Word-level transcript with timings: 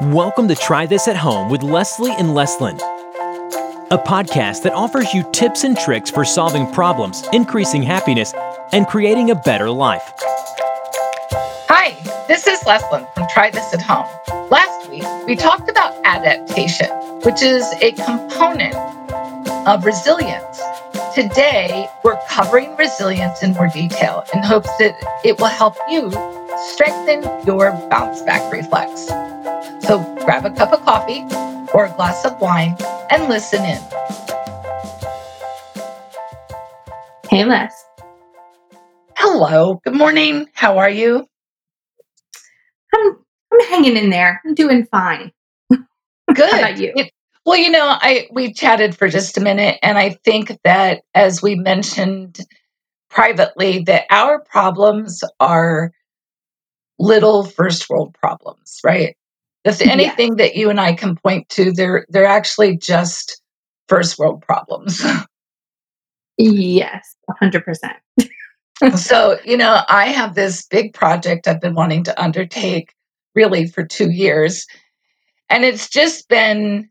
Welcome 0.00 0.48
to 0.48 0.56
Try 0.56 0.86
This 0.86 1.06
at 1.06 1.16
Home 1.16 1.48
with 1.48 1.62
Leslie 1.62 2.10
and 2.10 2.34
Leslin, 2.34 2.78
a 3.92 3.98
podcast 3.98 4.64
that 4.64 4.72
offers 4.74 5.14
you 5.14 5.24
tips 5.32 5.62
and 5.62 5.78
tricks 5.78 6.10
for 6.10 6.24
solving 6.24 6.68
problems, 6.72 7.24
increasing 7.32 7.82
happiness, 7.82 8.34
and 8.72 8.88
creating 8.88 9.30
a 9.30 9.36
better 9.36 9.70
life. 9.70 10.02
Hi, 11.68 11.96
this 12.26 12.48
is 12.48 12.58
Leslin 12.66 13.06
from 13.14 13.28
Try 13.32 13.50
This 13.50 13.72
at 13.72 13.80
Home. 13.82 14.08
Last 14.50 14.90
week, 14.90 15.04
we 15.28 15.36
talked 15.36 15.70
about 15.70 15.94
adaptation, 16.04 16.88
which 17.22 17.40
is 17.40 17.64
a 17.80 17.92
component 17.92 18.74
of 19.68 19.84
resilience. 19.84 20.60
Today, 21.14 21.88
we're 22.02 22.18
covering 22.28 22.74
resilience 22.76 23.44
in 23.44 23.52
more 23.52 23.68
detail 23.68 24.24
in 24.34 24.42
hopes 24.42 24.70
that 24.78 24.96
it 25.24 25.38
will 25.38 25.46
help 25.46 25.76
you 25.88 26.10
strengthen 26.72 27.22
your 27.46 27.70
bounce 27.88 28.22
back 28.22 28.52
reflex. 28.52 29.08
So 29.80 29.98
grab 30.24 30.44
a 30.44 30.50
cup 30.50 30.72
of 30.72 30.84
coffee 30.84 31.22
or 31.72 31.86
a 31.86 31.92
glass 31.96 32.24
of 32.24 32.38
wine 32.40 32.76
and 33.10 33.28
listen 33.28 33.64
in. 33.64 33.80
Hey, 37.30 37.44
Les. 37.44 37.72
Hello. 39.16 39.80
Good 39.84 39.94
morning. 39.94 40.48
How 40.54 40.78
are 40.78 40.90
you? 40.90 41.26
I'm 42.94 43.16
I'm 43.52 43.60
hanging 43.68 43.96
in 43.96 44.10
there. 44.10 44.40
I'm 44.44 44.54
doing 44.54 44.86
fine. 44.86 45.32
Good. 45.70 46.50
How 46.50 46.58
about 46.58 46.78
you? 46.78 46.92
It- 46.94 47.12
well, 47.46 47.56
you 47.56 47.70
know, 47.70 47.86
I 47.88 48.28
we 48.30 48.52
chatted 48.52 48.94
for 48.94 49.08
just 49.08 49.38
a 49.38 49.40
minute, 49.40 49.78
and 49.82 49.96
I 49.96 50.10
think 50.22 50.58
that 50.64 51.00
as 51.14 51.40
we 51.40 51.54
mentioned 51.54 52.40
privately, 53.08 53.78
that 53.84 54.04
our 54.10 54.40
problems 54.40 55.24
are 55.40 55.92
little 56.98 57.44
first 57.44 57.88
world 57.88 58.14
problems, 58.20 58.80
right? 58.84 59.16
If 59.64 59.80
Yes. 59.80 59.90
anything 59.90 60.36
that 60.36 60.56
you 60.56 60.70
and 60.70 60.80
I 60.80 60.94
can 60.94 61.16
point 61.16 61.48
to, 61.50 61.72
they're 61.72 62.06
they're 62.08 62.26
actually 62.26 62.76
just 62.76 63.40
first 63.88 64.18
world 64.18 64.42
problems. 64.42 65.02
Yes, 66.38 67.16
100%. 67.42 67.74
so, 68.96 69.38
you 69.44 69.56
know, 69.56 69.80
I 69.88 70.06
have 70.06 70.34
this 70.34 70.64
big 70.66 70.94
project 70.94 71.48
I've 71.48 71.60
been 71.60 71.74
wanting 71.74 72.04
to 72.04 72.22
undertake 72.22 72.94
really 73.34 73.66
for 73.66 73.84
two 73.84 74.10
years. 74.10 74.64
And 75.50 75.64
it's 75.64 75.88
just 75.88 76.28
been 76.28 76.88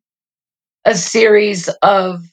a 0.86 0.96
series 0.96 1.70
of 1.82 2.24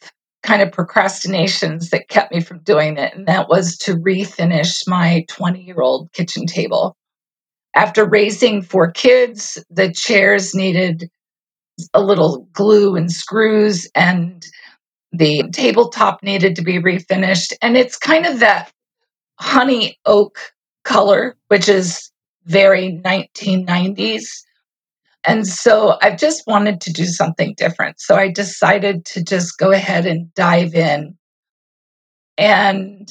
kind 0.42 0.61
of 0.61 0.73
procrastinations 0.73 1.91
that 1.91 2.08
kept 2.08 2.33
me 2.33 2.41
from 2.41 2.58
doing 2.61 2.98
it. 2.98 3.14
And 3.14 3.27
that 3.27 3.48
was 3.48 3.78
to 3.78 3.95
refinish 3.95 4.89
my 4.89 5.25
20 5.28 5.62
year 5.62 5.80
old 5.80 6.12
kitchen 6.12 6.47
table. 6.47 6.97
After 7.75 8.05
raising 8.05 8.62
four 8.62 8.91
kids, 8.92 9.62
the 9.69 9.92
chairs 9.92 10.55
needed 10.55 11.11
a 11.92 12.00
little 12.00 12.48
glue 12.53 12.94
and 12.94 13.11
screws, 13.11 13.89
and 13.94 14.47
the 15.12 15.44
tabletop 15.53 16.22
needed 16.22 16.55
to 16.56 16.62
be 16.62 16.78
refinished. 16.78 17.52
And 17.62 17.77
it's 17.77 17.97
kind 17.97 18.27
of 18.27 18.41
that 18.41 18.72
honey 19.41 19.98
oak 20.06 20.39
color, 20.84 21.36
which 21.48 21.69
is 21.69 22.11
very 22.45 23.00
1990s. 23.05 24.27
And 25.27 25.47
so 25.47 25.97
I've 26.02 26.19
just 26.19 26.47
wanted 26.47 26.80
to 26.83 26.92
do 26.92 27.06
something 27.06 27.55
different. 27.56 27.98
So 27.98 28.17
I 28.17 28.30
decided 28.30 29.05
to 29.06 29.25
just 29.25 29.58
go 29.58 29.72
ahead 29.72 30.06
and 30.06 30.33
dive 30.34 30.75
in. 30.75 31.17
And 32.36 33.08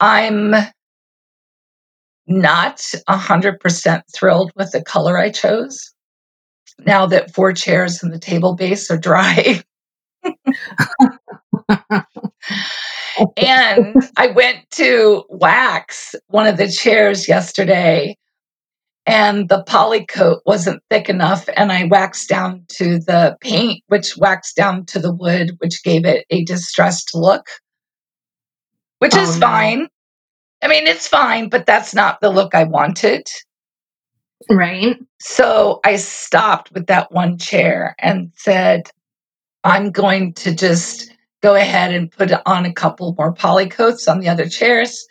I'm 0.00 0.54
not 2.28 2.78
100% 3.08 4.02
thrilled 4.14 4.52
with 4.56 4.70
the 4.72 4.82
color 4.82 5.18
I 5.18 5.30
chose 5.30 5.92
now 6.86 7.06
that 7.06 7.34
four 7.34 7.52
chairs 7.52 8.02
and 8.02 8.12
the 8.12 8.18
table 8.18 8.54
base 8.54 8.90
are 8.90 8.98
dry. 8.98 9.62
and 13.36 13.94
I 14.16 14.26
went 14.28 14.70
to 14.72 15.24
wax 15.28 16.14
one 16.28 16.46
of 16.46 16.56
the 16.56 16.68
chairs 16.68 17.28
yesterday, 17.28 18.16
and 19.06 19.48
the 19.48 19.62
poly 19.64 20.04
coat 20.06 20.42
wasn't 20.46 20.82
thick 20.90 21.08
enough, 21.08 21.48
and 21.56 21.72
I 21.72 21.84
waxed 21.84 22.28
down 22.28 22.64
to 22.76 22.98
the 22.98 23.36
paint, 23.40 23.82
which 23.88 24.16
waxed 24.18 24.56
down 24.56 24.84
to 24.86 24.98
the 24.98 25.12
wood, 25.14 25.56
which 25.58 25.82
gave 25.82 26.04
it 26.04 26.26
a 26.30 26.44
distressed 26.44 27.10
look, 27.14 27.46
which 28.98 29.14
Oh, 29.16 29.22
is 29.22 29.38
no. 29.38 29.46
fine. 29.46 29.88
I 30.62 30.68
mean, 30.68 30.86
it's 30.86 31.06
fine, 31.06 31.48
but 31.48 31.66
that's 31.66 31.94
not 31.94 32.20
the 32.20 32.30
look 32.30 32.54
I 32.54 32.64
wanted. 32.64 33.28
Right? 34.50 34.96
So 35.20 35.80
I 35.84 35.96
stopped 35.96 36.72
with 36.72 36.86
that 36.86 37.12
one 37.12 37.38
chair 37.38 37.94
and 37.98 38.32
said, 38.34 38.90
I'm 39.64 39.90
going 39.90 40.32
to 40.34 40.54
just 40.54 41.12
go 41.42 41.54
ahead 41.54 41.92
and 41.92 42.10
put 42.10 42.32
on 42.46 42.64
a 42.64 42.72
couple 42.72 43.14
more 43.18 43.32
poly 43.32 43.68
coats 43.68 44.08
on 44.08 44.20
the 44.20 44.28
other 44.28 44.48
chairs. 44.48 45.06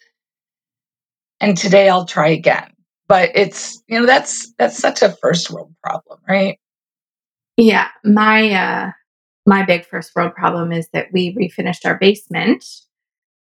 And 1.39 1.57
today 1.57 1.89
I'll 1.89 2.05
try 2.05 2.29
again. 2.29 2.71
But 3.07 3.31
it's, 3.35 3.81
you 3.87 3.99
know, 3.99 4.05
that's 4.05 4.53
that's 4.55 4.77
such 4.77 5.01
a 5.01 5.15
first 5.21 5.49
world 5.49 5.73
problem, 5.81 6.19
right? 6.27 6.59
Yeah, 7.55 7.87
my 8.03 8.51
uh 8.51 8.91
my 9.45 9.63
big 9.63 9.85
first 9.85 10.11
world 10.15 10.33
problem 10.35 10.73
is 10.73 10.89
that 10.89 11.07
we 11.13 11.33
refinished 11.35 11.85
our 11.85 11.97
basement, 11.97 12.65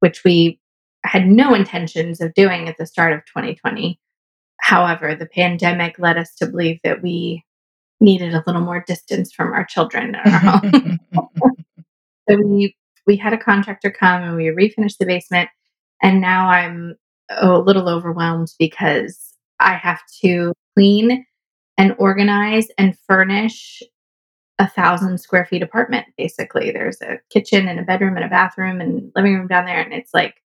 which 0.00 0.22
we 0.22 0.60
had 1.08 1.26
no 1.26 1.54
intentions 1.54 2.20
of 2.20 2.34
doing 2.34 2.68
at 2.68 2.76
the 2.78 2.86
start 2.86 3.12
of 3.12 3.24
2020. 3.26 3.98
However, 4.60 5.14
the 5.14 5.26
pandemic 5.26 5.98
led 5.98 6.16
us 6.16 6.34
to 6.36 6.46
believe 6.46 6.80
that 6.84 7.02
we 7.02 7.44
needed 8.00 8.34
a 8.34 8.42
little 8.46 8.62
more 8.62 8.84
distance 8.86 9.32
from 9.32 9.52
our 9.52 9.64
children 9.64 10.14
in 10.14 10.14
our 10.16 10.38
home. 10.38 11.00
So 12.28 12.38
we 12.38 12.74
we 13.06 13.16
had 13.16 13.34
a 13.34 13.38
contractor 13.38 13.90
come 13.90 14.22
and 14.22 14.36
we 14.36 14.44
refinished 14.44 14.96
the 14.98 15.04
basement, 15.04 15.50
and 16.02 16.22
now 16.22 16.48
I'm 16.48 16.96
a 17.28 17.58
little 17.58 17.88
overwhelmed 17.88 18.48
because 18.58 19.34
I 19.60 19.74
have 19.74 20.00
to 20.22 20.54
clean 20.74 21.26
and 21.76 21.94
organize 21.98 22.68
and 22.78 22.96
furnish 23.06 23.82
a 24.58 24.68
thousand 24.68 25.18
square 25.18 25.44
feet 25.44 25.62
apartment. 25.62 26.06
Basically, 26.16 26.70
there's 26.70 27.00
a 27.02 27.18
kitchen 27.30 27.68
and 27.68 27.78
a 27.78 27.82
bedroom 27.82 28.16
and 28.16 28.24
a 28.24 28.28
bathroom 28.28 28.80
and 28.80 29.12
living 29.14 29.34
room 29.34 29.48
down 29.48 29.66
there, 29.66 29.80
and 29.80 29.92
it's 29.92 30.14
like, 30.14 30.36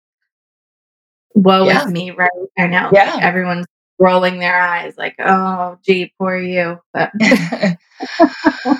woe 1.35 1.67
Yeah. 1.67 1.85
is 1.85 1.91
me, 1.93 2.11
right? 2.13 2.31
I 2.59 2.67
know. 2.67 2.91
Yeah. 2.93 3.15
Like, 3.15 3.23
everyone's 3.25 3.67
rolling 3.99 4.39
their 4.39 4.61
eyes, 4.61 4.95
like, 4.97 5.15
oh, 5.19 5.77
gee, 5.85 6.13
poor 6.19 6.39
you. 6.39 6.79
But 6.95 7.11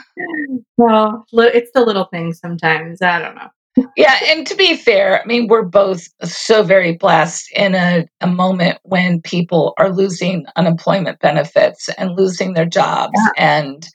well, 0.77 1.25
it's 1.33 1.71
the 1.75 1.83
little 1.85 2.07
things 2.13 2.39
sometimes. 2.39 3.03
I 3.03 3.19
don't 3.21 3.35
know. 3.35 3.49
yeah, 3.97 4.17
and 4.27 4.47
to 4.47 4.57
be 4.57 4.77
fair, 4.77 5.23
I 5.23 5.27
mean, 5.27 5.47
we're 5.49 5.65
both 5.65 6.03
so 6.25 6.63
very 6.63 6.93
blessed 6.97 7.51
in 7.55 7.75
a, 7.75 8.07
a 8.21 8.27
moment 8.27 8.79
when 8.83 9.21
people 9.23 9.75
are 9.79 9.91
losing 9.93 10.47
unemployment 10.57 11.21
benefits 11.21 11.89
and 11.99 12.17
losing 12.17 12.55
their 12.55 12.67
jobs. 12.67 13.19
And, 13.37 13.87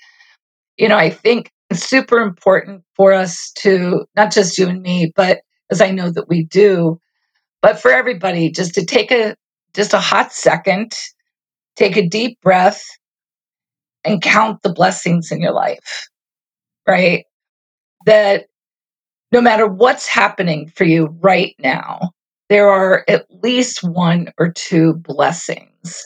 you 0.77 0.87
know, 0.87 0.97
I 0.97 1.09
think 1.09 1.51
it's 1.69 1.83
super 1.83 2.19
important 2.19 2.83
for 2.95 3.11
us 3.13 3.51
to, 3.59 4.05
not 4.15 4.31
just 4.31 4.57
you 4.57 4.67
and 4.69 4.81
me, 4.81 5.11
but 5.15 5.39
as 5.69 5.81
I 5.81 5.91
know 5.91 6.09
that 6.11 6.29
we 6.29 6.45
do, 6.45 6.99
but 7.63 7.79
for 7.79 7.91
everybody, 7.91 8.51
just 8.51 8.75
to 8.75 8.85
take 8.85 9.09
a 9.11 9.35
just 9.73 9.93
a 9.93 9.99
hot 9.99 10.33
second, 10.33 10.93
take 11.77 11.97
a 11.97 12.07
deep 12.07 12.39
breath, 12.41 12.83
and 14.03 14.21
count 14.21 14.61
the 14.61 14.73
blessings 14.73 15.31
in 15.31 15.41
your 15.41 15.53
life, 15.53 16.09
right? 16.85 17.25
That 18.05 18.45
no 19.31 19.41
matter 19.41 19.65
what's 19.65 20.05
happening 20.05 20.71
for 20.75 20.83
you 20.83 21.17
right 21.21 21.55
now, 21.57 22.11
there 22.49 22.69
are 22.69 23.05
at 23.07 23.25
least 23.41 23.81
one 23.81 24.31
or 24.37 24.51
two 24.51 24.95
blessings 24.95 26.03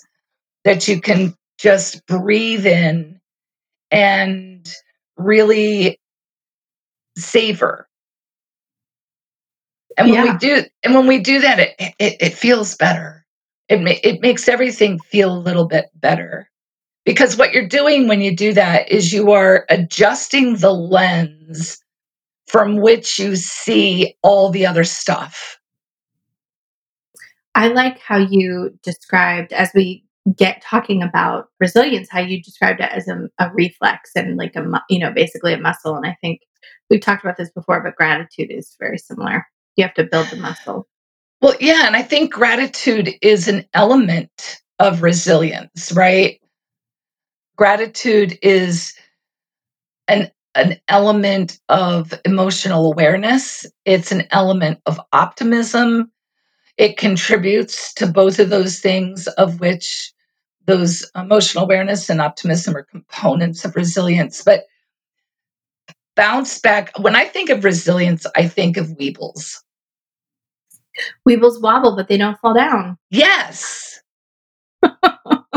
that 0.64 0.88
you 0.88 1.02
can 1.02 1.34
just 1.58 2.06
breathe 2.06 2.68
in 2.68 3.20
and 3.90 4.72
really 5.18 6.00
savor. 7.18 7.88
And 9.98 10.12
when 10.12 10.24
Yeah. 10.24 10.34
we 10.34 10.38
do, 10.38 10.64
and 10.84 10.96
when 10.96 11.08
we 11.08 11.20
do 11.20 11.42
that, 11.42 11.60
it 11.60 11.76
it, 12.00 12.18
it 12.20 12.34
feels 12.34 12.76
better. 12.76 13.26
It 13.68 13.82
ma- 13.82 14.00
it 14.04 14.22
makes 14.22 14.48
everything 14.48 15.00
feel 15.00 15.34
a 15.36 15.40
little 15.40 15.66
bit 15.68 15.88
better 15.96 16.50
because 17.06 17.38
what 17.38 17.54
you're 17.54 17.68
doing 17.68 18.08
when 18.08 18.22
you 18.22 18.36
do 18.36 18.54
that 18.54 18.90
is 18.92 19.12
you 19.14 19.32
are 19.32 19.66
adjusting 19.70 20.58
the 20.58 20.72
lens 20.72 21.80
from 22.48 22.78
which 22.78 23.20
you 23.20 23.36
see 23.36 24.16
all 24.24 24.50
the 24.50 24.66
other 24.66 24.84
stuff. 24.84 25.60
I 27.56 27.70
like 27.70 28.00
how 28.00 28.18
you 28.18 28.78
described, 28.84 29.52
as 29.52 29.72
we 29.74 30.04
get 30.36 30.62
talking 30.62 31.02
about 31.02 31.48
resilience, 31.60 32.08
how 32.12 32.20
you 32.20 32.42
described 32.42 32.82
it 32.82 32.92
as 32.92 33.08
a, 33.08 33.30
a 33.40 33.52
reflex 33.54 34.12
and 34.16 34.38
like 34.38 34.56
a, 34.56 34.84
you 34.90 35.00
know, 35.00 35.12
basically 35.12 35.54
a 35.54 35.60
muscle. 35.60 35.96
And 35.96 36.06
I 36.06 36.16
think 36.22 36.42
we've 36.90 37.02
talked 37.02 37.24
about 37.24 37.38
this 37.38 37.50
before, 37.50 37.82
but 37.82 37.96
gratitude 37.96 38.52
is 38.52 38.76
very 38.80 38.98
similar. 38.98 39.46
You 39.78 39.86
have 39.86 39.96
to 39.96 40.06
build 40.06 40.28
the 40.32 40.38
muscle. 40.38 40.88
Well, 41.42 41.56
yeah, 41.62 41.88
and 41.88 41.96
I 41.96 42.04
think 42.04 42.34
gratitude 42.34 43.12
is 43.22 43.48
an 43.48 43.66
element 43.74 44.62
of 44.80 45.04
resilience, 45.04 45.92
right? 45.94 46.36
gratitude 47.58 48.38
is 48.42 48.94
an 50.08 50.32
an 50.56 50.80
element 50.90 51.60
of 51.70 52.14
emotional 52.26 52.92
awareness. 52.92 53.66
It's 53.86 54.12
an 54.12 54.26
element 54.32 54.80
of 54.86 55.00
optimism. 55.14 56.12
It 56.78 56.98
contributes 56.98 57.94
to 57.96 58.08
both 58.08 58.40
of 58.40 58.50
those 58.50 58.80
things, 58.80 59.28
of 59.28 59.60
which 59.62 60.14
those 60.68 61.10
emotional 61.16 61.66
awareness 61.66 62.10
and 62.10 62.22
optimism 62.22 62.76
are 62.78 62.84
components 62.84 63.66
of 63.66 63.76
resilience. 63.76 64.44
But 64.44 64.66
bounce 66.16 66.60
back, 66.60 66.98
when 67.00 67.16
I 67.16 67.26
think 67.26 67.50
of 67.50 67.64
resilience, 67.66 68.26
I 68.36 68.48
think 68.48 68.78
of 68.78 68.88
Weebles. 68.98 69.58
Weebles 71.28 71.62
wobble, 71.62 71.96
but 71.96 72.08
they 72.08 72.18
don't 72.18 72.40
fall 72.40 72.54
down. 72.54 72.98
Yes. 73.10 74.02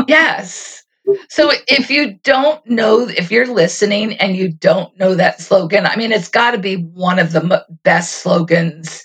yes. 0.07 0.83
So 1.29 1.51
if 1.67 1.89
you 1.89 2.13
don't 2.23 2.65
know, 2.67 3.07
if 3.07 3.31
you're 3.31 3.47
listening 3.47 4.13
and 4.17 4.35
you 4.35 4.51
don't 4.51 4.97
know 4.97 5.15
that 5.15 5.41
slogan, 5.41 5.85
I 5.85 5.95
mean, 5.95 6.11
it's 6.11 6.29
got 6.29 6.51
to 6.51 6.57
be 6.57 6.75
one 6.75 7.19
of 7.19 7.31
the 7.31 7.65
best 7.83 8.19
slogans 8.19 9.03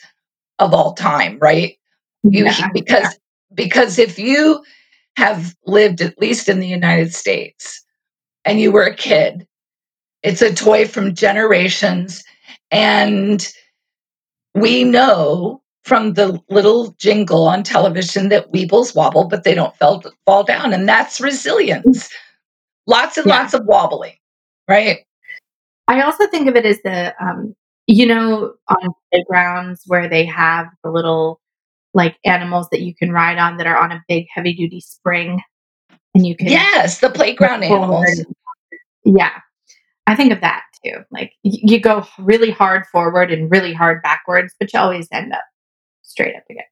of 0.58 0.72
all 0.72 0.94
time, 0.94 1.38
right? 1.40 1.76
You 2.22 2.44
yeah, 2.44 2.68
because 2.72 3.02
yeah. 3.02 3.10
because 3.54 3.98
if 3.98 4.18
you 4.18 4.62
have 5.16 5.54
lived 5.66 6.00
at 6.00 6.18
least 6.18 6.48
in 6.48 6.60
the 6.60 6.66
United 6.66 7.14
States 7.14 7.82
and 8.44 8.60
you 8.60 8.70
were 8.70 8.84
a 8.84 8.94
kid, 8.94 9.46
it's 10.22 10.42
a 10.42 10.54
toy 10.54 10.86
from 10.86 11.14
generations 11.14 12.22
and 12.70 13.52
we 14.54 14.84
know 14.84 15.62
from 15.86 16.14
the 16.14 16.40
little 16.50 16.88
jingle 16.98 17.46
on 17.46 17.62
television 17.62 18.28
that 18.28 18.52
weebles 18.52 18.92
wobble, 18.92 19.28
but 19.28 19.44
they 19.44 19.54
don't 19.54 19.74
fall, 19.76 20.02
fall 20.24 20.42
down. 20.42 20.72
And 20.72 20.88
that's 20.88 21.20
resilience. 21.20 22.10
Lots 22.88 23.16
and 23.16 23.26
yeah. 23.26 23.38
lots 23.38 23.54
of 23.54 23.64
wobbling, 23.66 24.16
right? 24.68 24.98
I 25.86 26.02
also 26.02 26.26
think 26.26 26.48
of 26.48 26.56
it 26.56 26.66
as 26.66 26.80
the, 26.82 27.14
um, 27.24 27.54
you 27.86 28.04
know, 28.04 28.54
on 28.68 28.90
playgrounds 29.12 29.84
where 29.86 30.08
they 30.08 30.24
have 30.24 30.66
the 30.82 30.90
little 30.90 31.40
like 31.94 32.16
animals 32.24 32.66
that 32.72 32.82
you 32.82 32.92
can 32.92 33.12
ride 33.12 33.38
on 33.38 33.56
that 33.58 33.68
are 33.68 33.76
on 33.76 33.92
a 33.92 34.02
big 34.08 34.26
heavy 34.34 34.54
duty 34.54 34.80
spring 34.80 35.40
and 36.16 36.26
you 36.26 36.36
can. 36.36 36.48
Yes, 36.48 36.98
the 36.98 37.10
playground 37.10 37.62
animals. 37.62 38.24
yeah. 39.04 39.38
I 40.08 40.16
think 40.16 40.32
of 40.32 40.40
that 40.40 40.62
too. 40.84 41.04
Like 41.12 41.32
you 41.44 41.80
go 41.80 42.04
really 42.18 42.50
hard 42.50 42.86
forward 42.86 43.30
and 43.30 43.48
really 43.48 43.72
hard 43.72 44.02
backwards, 44.02 44.52
but 44.58 44.72
you 44.72 44.80
always 44.80 45.06
end 45.12 45.32
up 45.32 45.44
straight 46.16 46.34
up 46.34 46.44
again. 46.48 46.64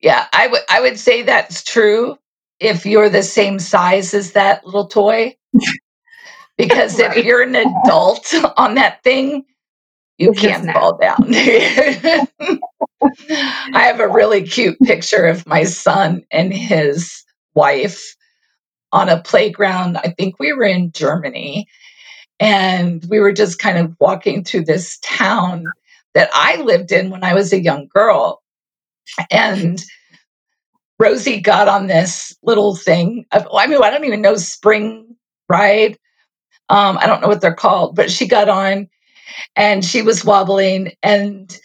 Yeah, 0.00 0.26
I 0.32 0.46
would 0.46 0.60
I 0.68 0.80
would 0.80 0.98
say 0.98 1.22
that's 1.22 1.64
true 1.64 2.16
if 2.60 2.86
you're 2.86 3.10
the 3.10 3.24
same 3.24 3.58
size 3.58 4.14
as 4.14 4.32
that 4.32 4.64
little 4.64 4.86
toy. 4.86 5.36
Because 6.56 7.00
right. 7.00 7.16
if 7.16 7.24
you're 7.24 7.42
an 7.42 7.56
adult 7.56 8.32
on 8.56 8.76
that 8.76 9.02
thing, 9.02 9.44
you 10.18 10.30
it's 10.30 10.40
can't 10.40 10.70
fall 10.70 10.96
down. 10.96 11.16
I 13.74 13.82
have 13.82 13.98
a 13.98 14.06
really 14.06 14.46
cute 14.46 14.78
picture 14.78 15.26
of 15.26 15.44
my 15.48 15.64
son 15.64 16.22
and 16.30 16.54
his 16.54 17.24
wife 17.56 18.14
on 18.92 19.08
a 19.08 19.20
playground. 19.20 19.96
I 19.96 20.14
think 20.16 20.38
we 20.38 20.52
were 20.52 20.62
in 20.62 20.92
Germany 20.92 21.66
and 22.38 23.04
we 23.08 23.18
were 23.18 23.32
just 23.32 23.58
kind 23.58 23.78
of 23.78 23.96
walking 23.98 24.44
through 24.44 24.66
this 24.66 25.00
town 25.02 25.64
that 26.14 26.30
I 26.32 26.62
lived 26.62 26.92
in 26.92 27.10
when 27.10 27.24
I 27.24 27.34
was 27.34 27.52
a 27.52 27.60
young 27.60 27.88
girl. 27.92 28.43
And 29.30 29.82
Rosie 30.98 31.40
got 31.40 31.68
on 31.68 31.86
this 31.86 32.36
little 32.42 32.76
thing. 32.76 33.26
Of, 33.32 33.46
I 33.52 33.66
mean, 33.66 33.82
I 33.82 33.90
don't 33.90 34.04
even 34.04 34.22
know 34.22 34.36
spring 34.36 35.16
ride. 35.48 35.98
Um, 36.68 36.98
I 36.98 37.06
don't 37.06 37.20
know 37.20 37.28
what 37.28 37.40
they're 37.40 37.54
called, 37.54 37.94
but 37.94 38.10
she 38.10 38.26
got 38.26 38.48
on 38.48 38.88
and 39.56 39.84
she 39.84 40.02
was 40.02 40.24
wobbling 40.24 40.92
and 41.02 41.58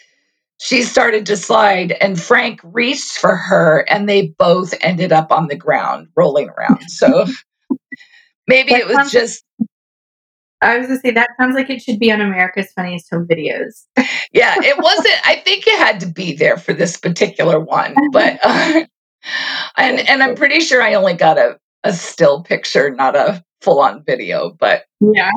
she 0.59 0.83
started 0.83 1.25
to 1.27 1.37
slide 1.37 1.93
and 2.01 2.19
Frank 2.19 2.59
reached 2.63 3.17
for 3.17 3.35
her 3.35 3.85
and 3.89 4.09
they 4.09 4.27
both 4.37 4.73
ended 4.81 5.13
up 5.13 5.31
on 5.31 5.47
the 5.47 5.55
ground 5.55 6.07
rolling 6.15 6.49
around. 6.49 6.81
So 6.89 7.25
maybe 8.47 8.73
it 8.73 8.87
was 8.87 9.11
just 9.11 9.43
I 10.61 10.77
was 10.77 10.87
gonna 10.87 10.99
say 10.99 11.11
that 11.11 11.29
sounds 11.39 11.55
like 11.55 11.69
it 11.69 11.81
should 11.81 11.99
be 11.99 12.11
on 12.11 12.21
America's 12.21 12.71
Funniest 12.73 13.09
Home 13.11 13.27
Videos. 13.27 13.85
yeah, 14.33 14.55
it 14.57 14.77
wasn't. 14.77 15.15
I 15.25 15.37
think 15.45 15.65
it 15.67 15.77
had 15.79 15.99
to 16.01 16.07
be 16.07 16.35
there 16.35 16.57
for 16.57 16.73
this 16.73 16.97
particular 16.97 17.59
one, 17.59 17.95
but 18.11 18.39
uh, 18.43 18.85
and 19.77 19.99
and 19.99 20.21
I'm 20.21 20.35
pretty 20.35 20.59
sure 20.59 20.81
I 20.81 20.93
only 20.95 21.13
got 21.13 21.37
a 21.37 21.57
a 21.83 21.93
still 21.93 22.43
picture, 22.43 22.89
not 22.89 23.15
a 23.15 23.43
full 23.61 23.79
on 23.79 24.03
video. 24.03 24.51
But 24.59 24.83
yeah, 24.99 25.31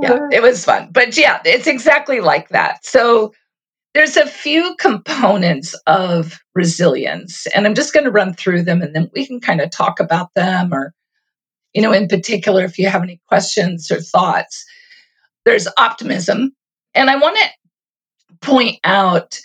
yeah, 0.00 0.28
it 0.32 0.42
was 0.42 0.64
fun. 0.64 0.88
But 0.92 1.16
yeah, 1.16 1.40
it's 1.44 1.66
exactly 1.66 2.20
like 2.20 2.48
that. 2.48 2.86
So 2.86 3.32
there's 3.92 4.16
a 4.16 4.26
few 4.26 4.74
components 4.76 5.74
of 5.86 6.40
resilience, 6.54 7.46
and 7.48 7.66
I'm 7.66 7.74
just 7.74 7.92
going 7.92 8.04
to 8.04 8.10
run 8.10 8.32
through 8.32 8.62
them, 8.62 8.80
and 8.80 8.94
then 8.94 9.10
we 9.14 9.26
can 9.26 9.40
kind 9.40 9.60
of 9.60 9.70
talk 9.70 10.00
about 10.00 10.32
them 10.34 10.72
or 10.72 10.94
you 11.74 11.82
know, 11.82 11.92
in 11.92 12.08
particular, 12.08 12.64
if 12.64 12.78
you 12.78 12.88
have 12.88 13.02
any 13.02 13.20
questions 13.28 13.90
or 13.90 14.00
thoughts. 14.00 14.64
There's 15.44 15.68
optimism. 15.76 16.54
And 16.94 17.10
I 17.10 17.16
want 17.16 17.36
to 17.36 18.38
point 18.40 18.78
out 18.84 19.40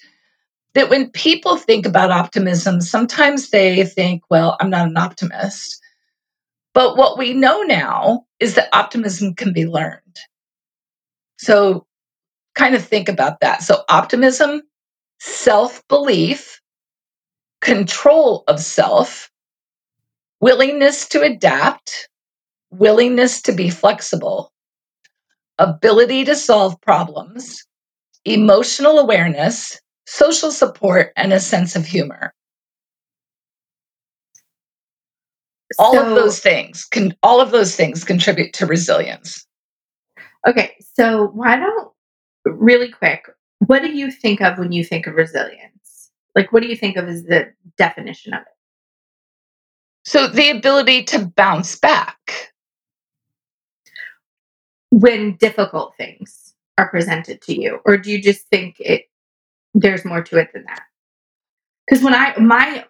that 0.76 0.90
when 0.90 1.10
people 1.12 1.58
think 1.58 1.86
about 1.86 2.12
optimism, 2.12 2.82
sometimes 2.82 3.50
they 3.50 3.84
think, 3.86 4.24
well, 4.30 4.56
I'm 4.62 4.70
not 4.70 4.88
an 4.88 4.98
optimist. 4.98 5.82
But 6.74 6.96
what 6.96 7.18
we 7.18 7.34
know 7.34 7.62
now 7.64 8.26
is 8.40 8.56
that 8.56 8.70
optimism 8.74 9.34
can 9.34 9.52
be 9.52 9.66
learned. 9.66 10.20
So, 11.38 11.88
kind 12.56 12.76
of 12.76 12.86
think 12.86 13.10
about 13.10 13.40
that. 13.40 13.64
So, 13.64 13.84
optimism, 13.90 14.62
self 15.20 15.86
belief, 15.88 16.62
control 17.62 18.44
of 18.48 18.60
self, 18.60 19.32
willingness 20.42 21.08
to 21.10 21.22
adapt, 21.22 22.09
willingness 22.72 23.42
to 23.44 23.52
be 23.52 23.70
flexible, 23.70 24.52
ability 25.58 26.26
to 26.26 26.36
solve 26.36 26.80
problems, 26.82 27.66
emotional 28.26 29.00
awareness, 29.00 29.80
social 30.06 30.52
support, 30.52 31.12
and 31.16 31.34
a 31.34 31.40
sense 31.40 31.76
of 31.76 31.86
humor. 31.86 32.34
all 35.78 35.94
so, 35.94 36.10
of 36.10 36.16
those 36.16 36.40
things 36.40 36.86
can 36.86 37.16
all 37.22 37.42
of 37.42 37.52
those 37.52 37.76
things 37.76 38.04
contribute 38.04 38.54
to 38.54 38.66
resilience. 38.66 39.46
Okay, 40.48 40.76
so 40.96 41.28
why 41.28 41.58
don't 41.58 41.92
really 42.46 42.90
quick, 42.90 43.26
what 43.60 43.82
do 43.82 43.92
you 43.92 44.10
think 44.10 44.42
of 44.42 44.58
when 44.58 44.72
you 44.72 44.84
think 44.84 45.06
of 45.06 45.16
resilience? 45.16 46.12
Like 46.36 46.52
what 46.52 46.64
do 46.64 46.70
you 46.70 46.76
think 46.76 46.98
of 46.98 47.08
as 47.08 47.24
the 47.24 47.54
definition 47.78 48.34
of 48.34 48.42
it? 48.42 48.48
So 50.06 50.28
the 50.28 50.50
ability 50.50 51.04
to 51.06 51.26
bounce 51.26 51.76
back 51.76 52.49
when 54.92 55.36
difficult 55.36 55.96
things 55.98 56.54
are 56.78 56.90
presented 56.90 57.42
to 57.44 57.60
you? 57.60 57.80
Or 57.86 57.98
do 57.98 58.12
you 58.12 58.22
just 58.22 58.48
think 58.48 58.78
it 58.80 59.04
there's 59.74 60.06
more 60.06 60.24
to 60.24 60.38
it 60.38 60.50
than 60.54 60.64
that? 60.66 60.84
Because 61.88 62.04
when 62.04 62.14
i 62.14 62.38
my 62.38 62.86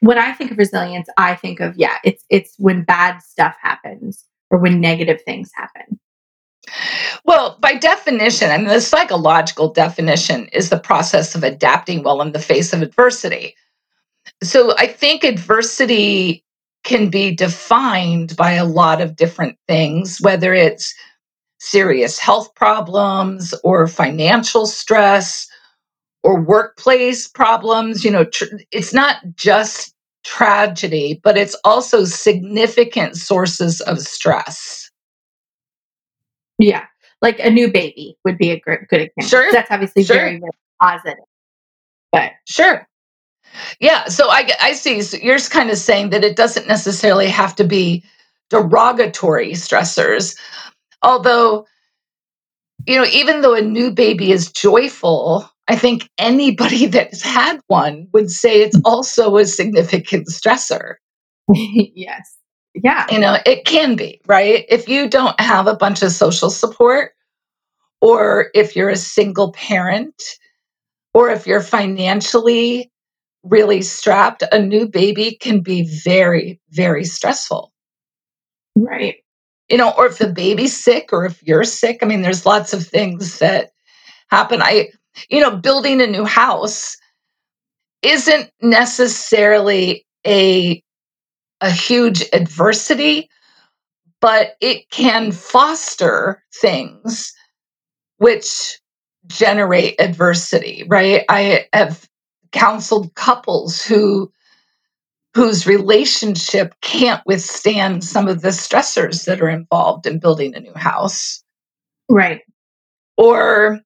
when 0.00 0.18
i 0.18 0.32
think 0.32 0.50
of 0.50 0.58
resilience 0.58 1.08
i 1.16 1.34
think 1.34 1.60
of 1.60 1.76
yeah 1.76 1.98
it's 2.04 2.24
it's 2.28 2.54
when 2.58 2.82
bad 2.82 3.22
stuff 3.22 3.56
happens 3.60 4.24
or 4.50 4.58
when 4.58 4.80
negative 4.80 5.20
things 5.22 5.50
happen. 5.54 5.98
Well 7.24 7.56
by 7.60 7.74
definition 7.74 8.50
I 8.50 8.58
mean, 8.58 8.66
the 8.66 8.80
psychological 8.80 9.72
definition 9.72 10.48
is 10.48 10.70
the 10.70 10.78
process 10.78 11.34
of 11.34 11.42
adapting 11.42 12.02
well 12.02 12.20
in 12.20 12.32
the 12.32 12.38
face 12.38 12.72
of 12.72 12.82
adversity. 12.82 13.54
So 14.42 14.74
i 14.76 14.86
think 14.86 15.24
adversity 15.24 16.44
can 16.84 17.08
be 17.10 17.34
defined 17.34 18.36
by 18.36 18.52
a 18.52 18.64
lot 18.64 19.00
of 19.00 19.16
different 19.16 19.56
things 19.68 20.18
whether 20.20 20.52
it's 20.52 20.94
serious 21.62 22.18
health 22.18 22.52
problems 22.56 23.54
or 23.62 23.86
financial 23.86 24.66
stress 24.66 25.48
or 26.24 26.40
workplace 26.40 27.28
problems. 27.28 28.04
You 28.04 28.10
know, 28.10 28.24
tr- 28.24 28.56
it's 28.72 28.92
not 28.92 29.18
just 29.36 29.94
tragedy, 30.24 31.20
but 31.22 31.38
it's 31.38 31.54
also 31.64 32.04
significant 32.04 33.16
sources 33.16 33.80
of 33.82 34.00
stress. 34.00 34.90
Yeah. 36.58 36.84
Like 37.20 37.38
a 37.38 37.50
new 37.50 37.70
baby 37.70 38.16
would 38.24 38.38
be 38.38 38.50
a 38.50 38.58
good, 38.58 38.80
good 38.88 39.00
example. 39.02 39.28
Sure. 39.28 39.52
That's 39.52 39.70
obviously 39.70 40.02
sure. 40.02 40.16
very, 40.16 40.40
very 40.40 40.50
positive. 40.80 41.24
But 42.10 42.32
sure. 42.48 42.88
Yeah. 43.78 44.06
So 44.06 44.28
I, 44.28 44.50
I 44.60 44.72
see. 44.72 45.00
So 45.02 45.16
you're 45.16 45.38
just 45.38 45.52
kind 45.52 45.70
of 45.70 45.78
saying 45.78 46.10
that 46.10 46.24
it 46.24 46.34
doesn't 46.34 46.66
necessarily 46.66 47.28
have 47.28 47.54
to 47.56 47.64
be 47.64 48.04
derogatory 48.50 49.52
stressors, 49.52 50.36
Although, 51.02 51.66
you 52.86 52.96
know, 52.96 53.06
even 53.06 53.40
though 53.40 53.54
a 53.54 53.62
new 53.62 53.90
baby 53.90 54.32
is 54.32 54.50
joyful, 54.50 55.48
I 55.68 55.76
think 55.76 56.08
anybody 56.18 56.86
that's 56.94 57.22
had 57.22 57.60
one 57.66 58.08
would 58.12 58.30
say 58.30 58.62
it's 58.62 58.76
mm. 58.76 58.82
also 58.84 59.36
a 59.36 59.46
significant 59.46 60.28
stressor. 60.28 60.94
yes. 61.48 62.36
Yeah. 62.74 63.06
You 63.10 63.18
know, 63.18 63.36
it 63.44 63.66
can 63.66 63.96
be, 63.96 64.20
right? 64.26 64.64
If 64.68 64.88
you 64.88 65.08
don't 65.08 65.38
have 65.38 65.66
a 65.66 65.76
bunch 65.76 66.02
of 66.02 66.12
social 66.12 66.50
support, 66.50 67.12
or 68.00 68.48
if 68.54 68.74
you're 68.74 68.88
a 68.88 68.96
single 68.96 69.52
parent, 69.52 70.20
or 71.14 71.30
if 71.30 71.46
you're 71.46 71.60
financially 71.60 72.90
really 73.44 73.82
strapped, 73.82 74.42
a 74.52 74.58
new 74.58 74.88
baby 74.88 75.36
can 75.40 75.60
be 75.60 75.82
very, 76.04 76.60
very 76.70 77.04
stressful. 77.04 77.72
Right. 78.74 79.16
You 79.72 79.78
know, 79.78 79.92
or 79.96 80.06
if 80.06 80.18
the 80.18 80.28
baby's 80.28 80.78
sick 80.78 81.08
or 81.12 81.24
if 81.24 81.42
you're 81.42 81.64
sick. 81.64 81.98
I 82.02 82.06
mean, 82.06 82.22
there's 82.22 82.46
lots 82.46 82.74
of 82.74 82.86
things 82.86 83.38
that 83.38 83.70
happen. 84.28 84.60
I, 84.62 84.90
you 85.30 85.40
know, 85.40 85.56
building 85.56 86.00
a 86.00 86.06
new 86.06 86.24
house 86.26 86.96
isn't 88.02 88.50
necessarily 88.60 90.06
a 90.26 90.82
a 91.62 91.70
huge 91.70 92.22
adversity, 92.32 93.30
but 94.20 94.56
it 94.60 94.90
can 94.90 95.32
foster 95.32 96.42
things 96.54 97.32
which 98.18 98.78
generate 99.28 100.00
adversity, 100.00 100.84
right? 100.88 101.24
I 101.28 101.66
have 101.72 102.08
counseled 102.52 103.14
couples 103.14 103.82
who 103.82 104.30
whose 105.34 105.66
relationship 105.66 106.74
can't 106.82 107.22
withstand 107.26 108.04
some 108.04 108.28
of 108.28 108.42
the 108.42 108.48
stressors 108.48 109.24
that 109.24 109.40
are 109.40 109.48
involved 109.48 110.06
in 110.06 110.18
building 110.18 110.54
a 110.54 110.60
new 110.60 110.74
house. 110.74 111.42
Right. 112.08 112.42
Or 113.16 113.80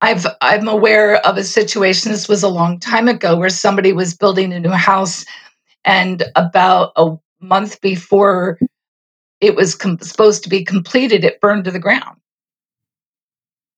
I've 0.00 0.26
I'm 0.40 0.68
aware 0.68 1.16
of 1.26 1.36
a 1.36 1.44
situation 1.44 2.12
this 2.12 2.28
was 2.28 2.42
a 2.42 2.48
long 2.48 2.78
time 2.78 3.08
ago 3.08 3.36
where 3.36 3.50
somebody 3.50 3.92
was 3.92 4.14
building 4.14 4.52
a 4.52 4.60
new 4.60 4.70
house 4.70 5.24
and 5.84 6.22
about 6.36 6.92
a 6.96 7.16
month 7.40 7.80
before 7.80 8.58
it 9.40 9.56
was 9.56 9.74
com- 9.74 9.98
supposed 9.98 10.42
to 10.44 10.48
be 10.48 10.64
completed 10.64 11.24
it 11.24 11.40
burned 11.40 11.64
to 11.64 11.70
the 11.70 11.78
ground. 11.78 12.18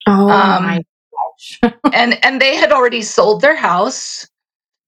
Oh 0.06 0.28
um, 0.28 0.64
my 0.64 0.84
gosh. 1.12 1.60
and 1.92 2.24
and 2.24 2.40
they 2.40 2.56
had 2.56 2.72
already 2.72 3.02
sold 3.02 3.40
their 3.40 3.56
house 3.56 4.28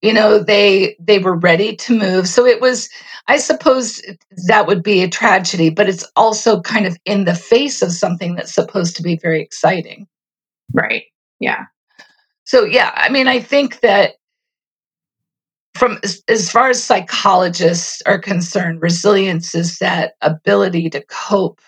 you 0.04 0.12
know 0.12 0.38
they 0.38 0.96
they 1.00 1.18
were 1.18 1.36
ready 1.36 1.74
to 1.76 1.98
move. 1.98 2.28
So 2.28 2.44
it 2.46 2.60
was 2.60 2.88
i 3.26 3.38
suppose 3.38 4.02
that 4.48 4.66
would 4.66 4.82
be 4.82 5.02
a 5.02 5.08
tragedy 5.08 5.70
but 5.70 5.88
it's 5.88 6.04
also 6.14 6.60
kind 6.60 6.84
of 6.86 6.94
in 7.06 7.24
the 7.24 7.34
face 7.34 7.80
of 7.80 7.90
something 7.90 8.34
that's 8.34 8.54
supposed 8.54 8.96
to 8.96 9.02
be 9.02 9.16
very 9.16 9.40
exciting. 9.40 10.06
Right. 10.72 11.04
Yeah. 11.40 11.64
So 12.44 12.64
yeah 12.64 12.92
i 12.94 13.08
mean 13.08 13.28
i 13.28 13.40
think 13.40 13.80
that 13.80 14.16
from 15.74 15.98
as, 16.04 16.22
as 16.28 16.50
far 16.50 16.68
as 16.68 16.82
psychologists 16.82 18.02
are 18.06 18.18
concerned 18.18 18.82
resilience 18.82 19.54
is 19.54 19.78
that 19.78 20.14
ability 20.20 20.90
to 20.90 21.02
cope 21.06 21.60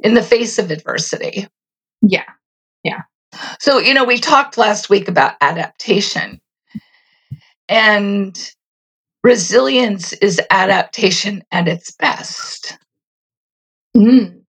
in 0.00 0.14
the 0.14 0.22
face 0.22 0.58
of 0.58 0.70
adversity. 0.70 1.46
Yeah. 2.00 2.30
Yeah. 2.82 3.02
So 3.60 3.78
you 3.78 3.92
know 3.92 4.04
we 4.04 4.18
talked 4.18 4.56
last 4.56 4.88
week 4.88 5.08
about 5.08 5.34
adaptation 5.42 6.40
and 7.68 8.52
resilience 9.24 10.12
is 10.14 10.40
adaptation 10.50 11.42
at 11.50 11.66
its 11.66 11.90
best. 11.92 12.78
Mm. 13.96 14.42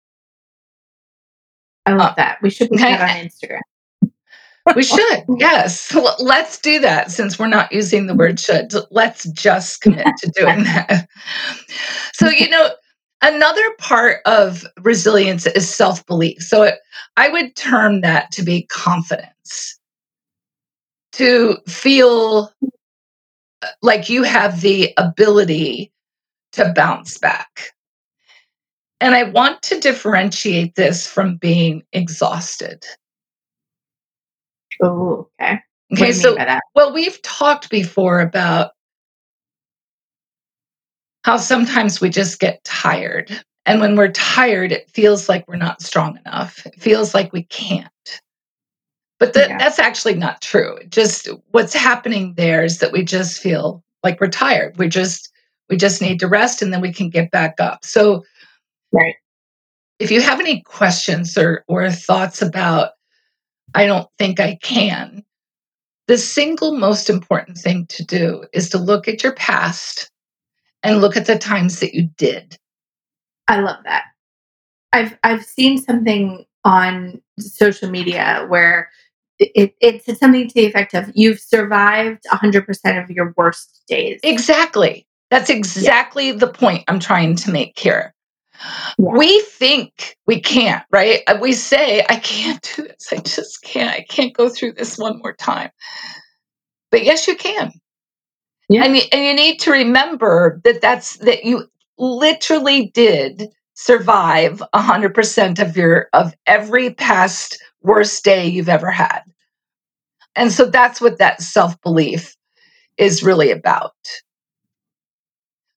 I 1.87 1.93
love 1.93 2.11
uh, 2.11 2.15
that. 2.17 2.41
We 2.41 2.49
should 2.49 2.69
put 2.69 2.81
okay. 2.81 2.97
that 2.97 3.17
on 3.17 3.25
Instagram. 4.11 4.75
we 4.75 4.83
should, 4.83 5.23
yes. 5.37 5.95
Let's 6.19 6.59
do 6.59 6.79
that 6.79 7.11
since 7.11 7.39
we're 7.39 7.47
not 7.47 7.71
using 7.71 8.07
the 8.07 8.15
word 8.15 8.39
should. 8.39 8.71
Let's 8.91 9.23
just 9.31 9.81
commit 9.81 10.05
to 10.17 10.31
doing 10.35 10.63
that. 10.63 11.07
So, 12.13 12.29
you 12.29 12.49
know, 12.49 12.69
another 13.21 13.63
part 13.79 14.19
of 14.25 14.65
resilience 14.81 15.47
is 15.47 15.67
self 15.67 16.05
belief. 16.05 16.41
So, 16.41 16.63
it, 16.63 16.75
I 17.15 17.29
would 17.29 17.55
term 17.55 18.01
that 18.01 18.31
to 18.33 18.43
be 18.43 18.63
confidence, 18.63 19.79
to 21.13 21.57
feel 21.67 22.51
like 23.81 24.09
you 24.09 24.23
have 24.23 24.61
the 24.61 24.93
ability 24.97 25.91
to 26.53 26.71
bounce 26.75 27.17
back. 27.17 27.73
And 28.99 29.13
I 29.13 29.23
want 29.23 29.61
to 29.63 29.79
differentiate 29.79 30.75
this 30.75 31.05
from 31.05 31.37
being 31.37 31.83
exhausted. 31.93 32.83
Oh, 34.81 35.29
okay. 35.39 35.59
Okay, 35.93 36.11
so 36.11 36.35
well, 36.75 36.93
we've 36.93 37.21
talked 37.21 37.69
before 37.69 38.19
about 38.19 38.71
how 41.23 41.37
sometimes 41.37 42.01
we 42.01 42.09
just 42.09 42.39
get 42.39 42.63
tired. 42.63 43.31
And 43.65 43.81
when 43.81 43.95
we're 43.95 44.11
tired, 44.11 44.71
it 44.71 44.89
feels 44.89 45.29
like 45.29 45.47
we're 45.47 45.57
not 45.57 45.81
strong 45.81 46.17
enough. 46.25 46.65
It 46.65 46.75
feels 46.81 47.13
like 47.13 47.33
we 47.33 47.43
can't. 47.43 47.87
But 49.19 49.35
yeah. 49.35 49.57
that's 49.57 49.79
actually 49.79 50.15
not 50.15 50.41
true. 50.41 50.77
Just 50.89 51.27
what's 51.51 51.73
happening 51.73 52.35
there 52.35 52.63
is 52.63 52.79
that 52.79 52.91
we 52.91 53.03
just 53.03 53.41
feel 53.41 53.83
like 54.03 54.21
we're 54.21 54.27
tired. 54.27 54.77
We 54.77 54.89
just 54.89 55.31
we 55.69 55.77
just 55.77 56.01
need 56.01 56.19
to 56.19 56.27
rest 56.27 56.61
and 56.61 56.71
then 56.71 56.81
we 56.81 56.93
can 56.93 57.09
get 57.09 57.31
back 57.31 57.59
up. 57.59 57.83
So 57.83 58.23
right. 58.91 59.15
If 59.99 60.11
you 60.11 60.21
have 60.21 60.39
any 60.39 60.61
questions 60.61 61.37
or 61.37 61.63
or 61.67 61.89
thoughts 61.89 62.41
about 62.41 62.91
I 63.73 63.85
don't 63.85 64.07
think 64.17 64.39
I 64.39 64.57
can, 64.61 65.23
the 66.07 66.17
single 66.17 66.77
most 66.77 67.09
important 67.09 67.57
thing 67.57 67.85
to 67.87 68.05
do 68.05 68.45
is 68.53 68.69
to 68.69 68.77
look 68.77 69.07
at 69.07 69.23
your 69.23 69.33
past 69.33 70.09
and 70.83 71.01
look 71.01 71.17
at 71.17 71.25
the 71.25 71.37
times 71.37 71.79
that 71.79 71.93
you 71.93 72.09
did. 72.17 72.57
I 73.47 73.59
love 73.59 73.77
that. 73.83 74.03
I've 74.93 75.17
I've 75.23 75.43
seen 75.43 75.79
something 75.79 76.45
on 76.63 77.21
social 77.39 77.89
media 77.89 78.45
where 78.47 78.89
it, 79.39 79.75
it's 79.81 80.19
something 80.19 80.47
to 80.47 80.53
the 80.53 80.65
effect 80.65 80.93
of 80.93 81.11
you've 81.13 81.39
survived 81.39 82.23
100% 82.31 83.03
of 83.03 83.09
your 83.11 83.33
worst 83.37 83.83
days. 83.87 84.19
Exactly. 84.23 85.07
That's 85.29 85.49
exactly 85.49 86.27
yeah. 86.27 86.37
the 86.37 86.47
point 86.47 86.83
I'm 86.87 86.99
trying 86.99 87.35
to 87.37 87.51
make 87.51 87.77
here. 87.77 88.13
Yeah. 88.97 89.11
We 89.11 89.41
think 89.41 90.17
we 90.25 90.39
can't, 90.39 90.83
right? 90.91 91.21
Uh, 91.27 91.37
we 91.39 91.53
say, 91.53 92.03
I 92.09 92.15
can't 92.17 92.73
do 92.75 92.83
this. 92.83 93.09
I 93.11 93.17
just 93.17 93.61
can't. 93.61 93.91
I 93.91 94.05
can't 94.09 94.33
go 94.33 94.49
through 94.49 94.73
this 94.73 94.97
one 94.97 95.19
more 95.19 95.33
time. 95.33 95.69
But 96.89 97.03
yes, 97.03 97.27
you 97.27 97.35
can. 97.35 97.71
Yeah. 98.69 98.83
And, 98.83 98.95
you, 98.95 99.03
and 99.11 99.23
you 99.23 99.33
need 99.33 99.59
to 99.61 99.71
remember 99.71 100.59
that 100.63 100.81
that's 100.81 101.17
that 101.17 101.45
you 101.45 101.67
literally 101.97 102.91
did 102.93 103.49
survive 103.75 104.61
100% 104.73 105.59
of 105.59 105.77
your 105.77 106.09
of 106.13 106.33
every 106.47 106.93
past 106.93 107.61
worst 107.87 108.23
day 108.23 108.45
you've 108.45 108.69
ever 108.69 108.91
had. 108.91 109.21
And 110.35 110.51
so 110.51 110.65
that's 110.65 111.01
what 111.01 111.17
that 111.17 111.41
self 111.41 111.79
belief 111.81 112.35
is 112.97 113.23
really 113.23 113.49
about 113.51 113.93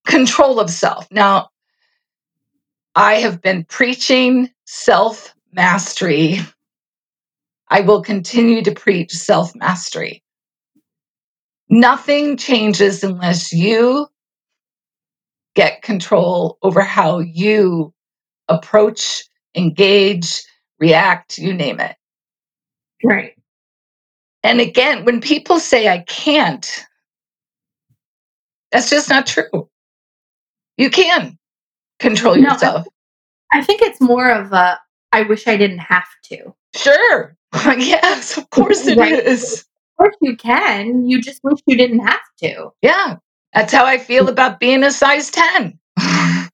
control 0.07 0.61
of 0.61 0.71
self. 0.71 1.11
Now, 1.11 1.51
I 2.95 3.15
have 3.15 3.41
been 3.41 3.65
preaching 3.65 4.51
self 4.67 5.35
mastery. 5.53 6.41
I 7.69 7.81
will 7.81 8.03
continue 8.03 8.63
to 8.63 8.73
preach 8.73 9.13
self 9.13 9.55
mastery. 9.55 10.23
Nothing 11.69 12.37
changes 12.37 13.05
unless 13.05 13.53
you 13.53 14.09
get 15.55 15.83
control 15.83 16.59
over 16.63 16.81
how 16.81 17.21
you 17.21 17.95
approach, 18.49 19.25
engage, 19.55 20.43
react, 20.81 21.39
you 21.39 21.55
name 21.55 21.79
it. 21.81 21.97
Right. 23.05 23.35
And 24.43 24.61
again, 24.61 25.05
when 25.05 25.21
people 25.21 25.59
say 25.59 25.89
I 25.89 25.99
can't, 26.01 26.87
that's 28.73 28.91
just 28.91 29.09
not 29.09 29.27
true. 29.27 29.69
You 30.77 30.91
can 30.91 31.39
control 31.99 32.37
no, 32.37 32.53
yourself. 32.53 32.87
I 33.53 33.63
think 33.63 33.83
it's 33.83 34.01
more 34.01 34.31
of 34.31 34.53
a 34.53 34.81
I 35.13 35.23
wish 35.23 35.47
I 35.49 35.57
didn't 35.57 35.79
have 35.79 36.07
to. 36.25 36.55
Sure. 36.75 37.37
yes, 37.77 38.37
of 38.37 38.49
course 38.51 38.87
it 38.87 38.97
right. 38.97 39.13
is. 39.13 39.61
Of 39.61 40.05
course 40.05 40.17
you 40.21 40.37
can. 40.37 41.09
You 41.09 41.21
just 41.21 41.43
wish 41.43 41.59
you 41.67 41.77
didn't 41.77 42.01
have 42.01 42.21
to. 42.43 42.71
Yeah. 42.81 43.17
That's 43.53 43.73
how 43.73 43.85
I 43.85 43.99
feel 43.99 44.29
about 44.29 44.61
being 44.61 44.85
a 44.85 44.93
size 44.93 45.31
10. 45.31 45.79
I 45.99 46.49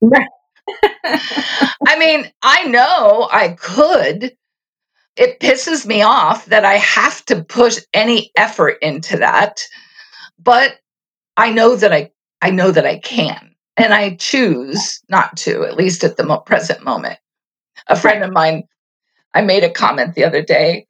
mean, 1.99 2.31
I 2.43 2.65
know 2.65 3.29
I 3.31 3.51
could, 3.61 4.35
it 5.17 5.41
pisses 5.41 5.87
me 5.87 6.03
off 6.03 6.47
that 6.47 6.65
I 6.65 6.75
have 6.75 7.25
to 7.27 7.43
put 7.43 7.87
any 7.93 8.31
effort 8.37 8.77
into 8.83 9.17
that. 9.17 9.63
But 10.39 10.79
I 11.37 11.51
know 11.51 11.77
that 11.77 11.93
I 11.93 12.11
I 12.43 12.51
know 12.51 12.71
that 12.71 12.87
I 12.87 12.99
can, 12.99 13.55
and 13.77 13.95
I 13.95 14.17
choose 14.17 15.01
not 15.09 15.37
to, 15.39 15.65
at 15.65 15.77
least 15.77 16.05
at 16.05 16.17
the 16.17 16.25
mo- 16.25 16.41
present 16.41 16.85
moment. 16.85 17.19
A 17.89 17.97
friend 17.97 18.23
of 18.23 18.33
mine, 18.33 18.65
I 19.35 19.41
made 19.41 19.65
a 19.65 19.71
comment 19.71 20.15
the 20.15 20.25
other 20.25 20.43
day 20.43 20.87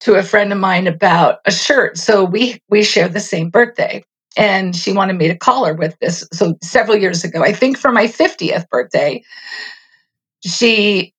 to 0.00 0.14
a 0.16 0.22
friend 0.22 0.52
of 0.52 0.58
mine 0.58 0.86
about 0.86 1.38
a 1.46 1.52
shirt. 1.52 1.96
So 1.96 2.24
we 2.24 2.60
we 2.68 2.82
share 2.82 3.08
the 3.08 3.20
same 3.20 3.50
birthday, 3.50 4.04
and 4.36 4.76
she 4.76 4.92
wanted 4.92 5.16
me 5.16 5.28
to 5.28 5.36
call 5.36 5.64
her 5.64 5.74
with 5.74 5.98
this. 6.00 6.26
So 6.32 6.54
several 6.62 6.96
years 6.96 7.24
ago, 7.24 7.42
I 7.42 7.52
think 7.52 7.78
for 7.78 7.92
my 7.92 8.06
50th 8.06 8.68
birthday, 8.68 9.22
she 10.44 11.14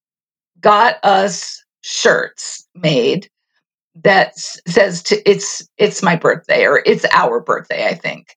got 0.59 1.03
us 1.03 1.62
shirts 1.83 2.67
made 2.73 3.29
that 3.95 4.37
says 4.37 5.03
to, 5.03 5.29
it's 5.29 5.67
it's 5.77 6.01
my 6.01 6.15
birthday 6.15 6.65
or 6.65 6.81
it's 6.85 7.05
our 7.11 7.39
birthday, 7.39 7.85
I 7.87 7.93
think. 7.93 8.35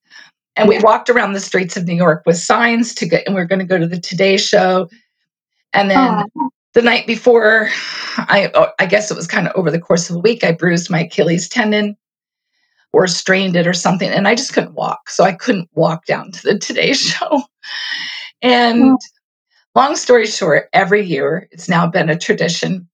And 0.54 0.68
we 0.68 0.78
walked 0.78 1.10
around 1.10 1.34
the 1.34 1.40
streets 1.40 1.76
of 1.76 1.84
New 1.84 1.94
York 1.94 2.22
with 2.24 2.38
signs 2.38 2.94
to 2.94 3.06
get, 3.06 3.26
and 3.26 3.34
we 3.34 3.42
are 3.42 3.46
going 3.46 3.58
to 3.58 3.66
go 3.66 3.78
to 3.78 3.86
the 3.86 4.00
Today 4.00 4.38
Show. 4.38 4.88
And 5.74 5.90
then 5.90 5.98
Aww. 5.98 6.48
the 6.72 6.80
night 6.80 7.06
before, 7.06 7.68
I 8.16 8.50
oh, 8.54 8.68
I 8.78 8.86
guess 8.86 9.10
it 9.10 9.16
was 9.16 9.26
kind 9.26 9.46
of 9.46 9.54
over 9.54 9.70
the 9.70 9.78
course 9.78 10.08
of 10.08 10.16
a 10.16 10.20
week, 10.20 10.44
I 10.44 10.52
bruised 10.52 10.90
my 10.90 11.00
Achilles 11.00 11.48
tendon 11.48 11.96
or 12.94 13.06
strained 13.06 13.54
it 13.54 13.66
or 13.66 13.74
something, 13.74 14.08
and 14.08 14.26
I 14.26 14.34
just 14.34 14.54
couldn't 14.54 14.74
walk. 14.74 15.10
So 15.10 15.24
I 15.24 15.32
couldn't 15.32 15.68
walk 15.74 16.06
down 16.06 16.32
to 16.32 16.42
the 16.42 16.58
Today 16.58 16.92
Show. 16.92 17.42
And 18.42 18.98
long 19.74 19.96
story 19.96 20.26
short, 20.26 20.68
every 20.74 21.02
year 21.02 21.48
it's 21.52 21.70
now 21.70 21.86
been 21.86 22.10
a 22.10 22.18
tradition 22.18 22.86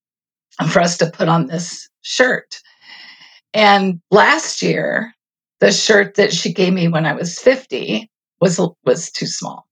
for 0.71 0.81
us 0.81 0.97
to 0.99 1.11
put 1.11 1.29
on 1.29 1.47
this 1.47 1.89
shirt. 2.03 2.61
And 3.55 4.01
last 4.11 4.63
year, 4.63 5.15
the 5.61 5.73
shirt 5.73 6.15
that 6.15 6.33
she 6.33 6.53
gave 6.53 6.73
me 6.73 6.89
when 6.89 7.07
I 7.07 7.13
was 7.13 7.39
50 7.39 8.11
was 8.41 8.61
was 8.85 9.11
too 9.11 9.27
small. 9.27 9.67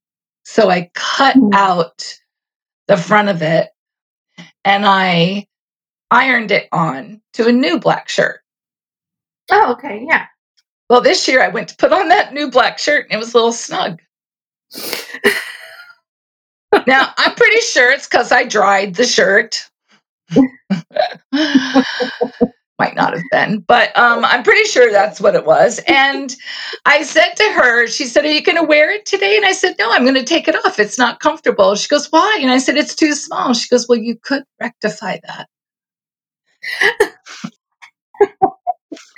So 0.45 0.71
I 0.71 0.91
cut 0.95 1.37
mm-hmm. 1.37 1.55
out 1.55 2.19
the 2.89 2.97
front 2.97 3.29
of 3.29 3.43
it 3.43 3.71
and 4.65 4.85
I 4.87 5.47
ironed 6.11 6.51
it 6.51 6.69
on 6.73 7.21
to 7.35 7.47
a 7.47 7.53
new 7.53 7.79
black 7.79 8.09
shirt. 8.09 8.41
Oh, 9.51 9.73
okay. 9.73 10.05
Yeah. 10.09 10.27
Well, 10.89 11.01
this 11.01 11.27
year 11.29 11.43
I 11.43 11.49
went 11.49 11.69
to 11.69 11.77
put 11.77 11.93
on 11.93 12.09
that 12.09 12.33
new 12.33 12.51
black 12.51 12.79
shirt 12.79 13.07
and 13.07 13.15
it 13.15 13.19
was 13.19 13.33
a 13.33 13.37
little 13.37 13.53
snug. 13.53 14.01
now, 16.87 17.13
I'm 17.17 17.35
pretty 17.35 17.61
sure 17.61 17.91
it's 17.91 18.09
because 18.09 18.33
I 18.33 18.45
dried 18.45 18.95
the 18.97 19.07
shirt. 19.07 19.70
Might 22.79 22.97
not 22.97 23.13
have 23.13 23.23
been, 23.31 23.59
but 23.61 23.95
um, 23.97 24.25
I'm 24.25 24.43
pretty 24.43 24.65
sure 24.65 24.91
that's 24.91 25.21
what 25.21 25.35
it 25.35 25.45
was. 25.45 25.81
And 25.87 26.35
I 26.87 27.03
said 27.03 27.35
to 27.35 27.53
her, 27.53 27.87
she 27.87 28.07
said, 28.07 28.25
Are 28.25 28.33
you 28.33 28.43
going 28.43 28.57
to 28.57 28.65
wear 28.65 28.91
it 28.91 29.05
today? 29.05 29.37
And 29.37 29.45
I 29.45 29.53
said, 29.53 29.77
No, 29.79 29.93
I'm 29.93 30.03
going 30.03 30.15
to 30.15 30.25
take 30.25 30.49
it 30.49 30.57
off. 30.65 30.79
It's 30.79 30.97
not 30.97 31.21
comfortable. 31.21 31.75
She 31.75 31.89
goes, 31.89 32.07
Why? 32.11 32.39
And 32.41 32.51
I 32.51 32.57
said, 32.57 32.79
It's 32.79 32.95
too 32.95 33.13
small. 33.15 33.53
She 33.53 33.69
goes, 33.69 33.87
Well, 33.87 33.99
you 33.99 34.17
could 34.17 34.45
rectify 34.59 35.19
that. 35.27 35.47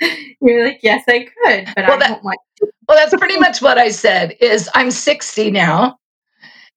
You're 0.41 0.65
like, 0.65 0.79
yes, 0.83 1.03
I 1.07 1.19
could, 1.43 1.65
but 1.75 1.87
well, 1.87 1.93
I 1.93 1.99
that, 1.99 2.07
don't 2.09 2.23
want 2.23 2.39
to. 2.57 2.67
Well, 2.87 2.97
that's 2.97 3.15
pretty 3.15 3.39
much 3.39 3.61
what 3.61 3.77
I 3.77 3.89
said 3.89 4.35
is 4.39 4.69
I'm 4.73 4.91
60 4.91 5.51
now, 5.51 5.97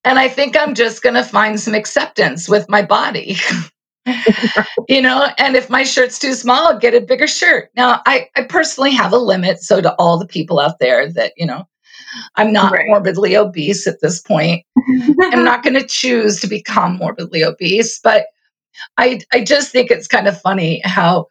and 0.05 0.19
I 0.19 0.29
think 0.29 0.57
I'm 0.57 0.75
just 0.75 1.03
going 1.03 1.15
to 1.15 1.25
find 1.25 1.59
some 1.59 1.75
acceptance 1.75 2.49
with 2.49 2.69
my 2.69 2.83
body. 2.83 3.37
you 4.89 5.03
know, 5.03 5.29
and 5.39 5.57
if 5.57 5.69
my 5.69 5.83
shirt's 5.83 6.19
too 6.19 6.35
small, 6.35 6.67
I'll 6.67 6.79
get 6.79 6.95
a 6.95 7.01
bigger 7.01 7.27
shirt. 7.27 7.71
Now, 7.77 8.03
I, 8.07 8.29
I 8.37 8.43
personally 8.43 8.93
have 8.93 9.13
a 9.13 9.19
limit. 9.19 9.61
So, 9.61 9.81
to 9.81 9.95
all 9.95 10.19
the 10.19 10.27
people 10.27 10.61
out 10.61 10.79
there 10.79 11.11
that, 11.13 11.33
you 11.37 11.47
know, 11.47 11.67
I'm 12.37 12.53
not 12.53 12.73
right. 12.73 12.87
morbidly 12.87 13.37
obese 13.37 13.87
at 13.87 14.01
this 14.01 14.21
point. 14.21 14.65
I'm 15.33 15.45
not 15.45 15.63
going 15.63 15.75
to 15.75 15.87
choose 15.87 16.41
to 16.41 16.47
become 16.47 16.97
morbidly 16.97 17.45
obese, 17.45 17.99
but 17.99 18.27
I, 18.99 19.21
I 19.33 19.43
just 19.43 19.73
think 19.73 19.91
it's 19.91 20.07
kind 20.07 20.29
of 20.29 20.41
funny 20.41 20.81
how 20.85 21.27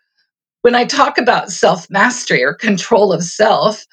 when 0.61 0.75
I 0.75 0.85
talk 0.85 1.17
about 1.17 1.51
self 1.51 1.89
mastery 1.89 2.43
or 2.43 2.53
control 2.53 3.13
of 3.13 3.23
self, 3.23 3.85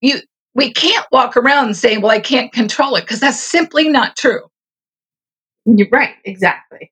you 0.00 0.18
we 0.54 0.72
can't 0.72 1.06
walk 1.12 1.36
around 1.36 1.76
saying, 1.76 2.00
"Well, 2.00 2.10
I 2.10 2.18
can't 2.18 2.52
control 2.52 2.96
it," 2.96 3.02
because 3.02 3.20
that's 3.20 3.40
simply 3.40 3.88
not 3.88 4.16
true. 4.16 4.50
You're 5.64 5.88
right, 5.90 6.16
exactly. 6.24 6.90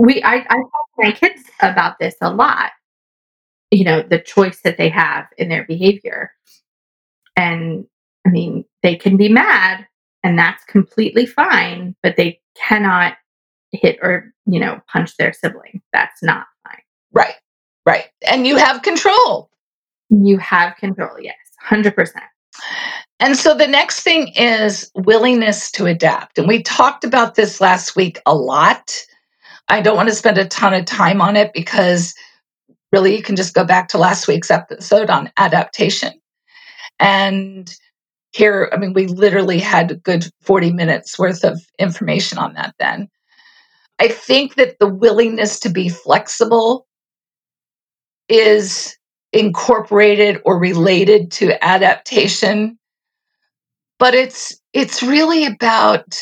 We 0.00 0.22
I, 0.22 0.36
I 0.36 0.56
talk 0.56 0.86
to 0.96 1.04
my 1.04 1.12
kids 1.12 1.42
about 1.60 1.98
this 1.98 2.14
a 2.20 2.32
lot. 2.32 2.72
You 3.70 3.84
know, 3.84 4.02
the 4.02 4.18
choice 4.18 4.60
that 4.62 4.78
they 4.78 4.88
have 4.88 5.26
in 5.38 5.48
their 5.48 5.64
behavior. 5.64 6.32
And 7.36 7.86
I 8.26 8.30
mean, 8.30 8.64
they 8.82 8.96
can 8.96 9.16
be 9.16 9.28
mad 9.28 9.86
and 10.22 10.38
that's 10.38 10.64
completely 10.64 11.26
fine, 11.26 11.94
but 12.02 12.16
they 12.16 12.40
cannot 12.56 13.14
hit 13.72 13.98
or, 14.02 14.32
you 14.46 14.58
know, 14.58 14.80
punch 14.92 15.16
their 15.16 15.32
sibling. 15.32 15.80
That's 15.92 16.22
not 16.22 16.46
fine. 16.66 16.82
Right. 17.12 17.34
Right. 17.86 18.06
And 18.26 18.46
you 18.46 18.56
have 18.56 18.82
control. 18.82 19.50
You 20.10 20.38
have 20.38 20.76
control, 20.76 21.20
yes, 21.20 21.36
100%. 21.68 22.10
And 23.20 23.36
so 23.36 23.54
the 23.54 23.66
next 23.66 24.00
thing 24.00 24.28
is 24.28 24.90
willingness 24.94 25.70
to 25.72 25.86
adapt. 25.86 26.38
And 26.38 26.48
we 26.48 26.62
talked 26.62 27.04
about 27.04 27.34
this 27.34 27.60
last 27.60 27.94
week 27.96 28.20
a 28.26 28.34
lot. 28.34 29.04
I 29.70 29.80
don't 29.80 29.96
want 29.96 30.08
to 30.08 30.14
spend 30.14 30.36
a 30.36 30.46
ton 30.46 30.74
of 30.74 30.84
time 30.84 31.20
on 31.22 31.36
it 31.36 31.52
because 31.54 32.14
really 32.92 33.16
you 33.16 33.22
can 33.22 33.36
just 33.36 33.54
go 33.54 33.64
back 33.64 33.88
to 33.88 33.98
last 33.98 34.26
week's 34.28 34.50
episode 34.50 35.10
on 35.10 35.30
adaptation. 35.36 36.12
And 36.98 37.72
here, 38.32 38.70
I 38.72 38.76
mean, 38.76 38.92
we 38.92 39.06
literally 39.06 39.58
had 39.58 39.90
a 39.90 39.96
good 39.96 40.28
40 40.42 40.72
minutes 40.72 41.18
worth 41.18 41.44
of 41.44 41.60
information 41.78 42.38
on 42.38 42.54
that 42.54 42.74
then. 42.78 43.08
I 43.98 44.08
think 44.08 44.56
that 44.56 44.78
the 44.80 44.88
willingness 44.88 45.60
to 45.60 45.68
be 45.68 45.88
flexible 45.88 46.86
is 48.28 48.96
incorporated 49.32 50.40
or 50.44 50.58
related 50.58 51.30
to 51.30 51.64
adaptation 51.64 52.76
but 54.00 54.14
it's 54.14 54.58
it's 54.72 55.02
really 55.02 55.44
about 55.44 56.18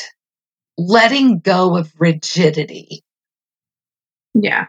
letting 0.77 1.39
go 1.39 1.77
of 1.77 1.91
rigidity 1.99 3.03
yeah 4.41 4.67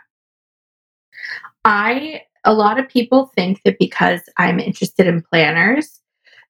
i 1.65 2.21
a 2.45 2.53
lot 2.53 2.79
of 2.79 2.88
people 2.88 3.32
think 3.36 3.62
that 3.63 3.77
because 3.79 4.21
i'm 4.38 4.60
interested 4.60 5.08
in 5.08 5.21
planners 5.21 5.99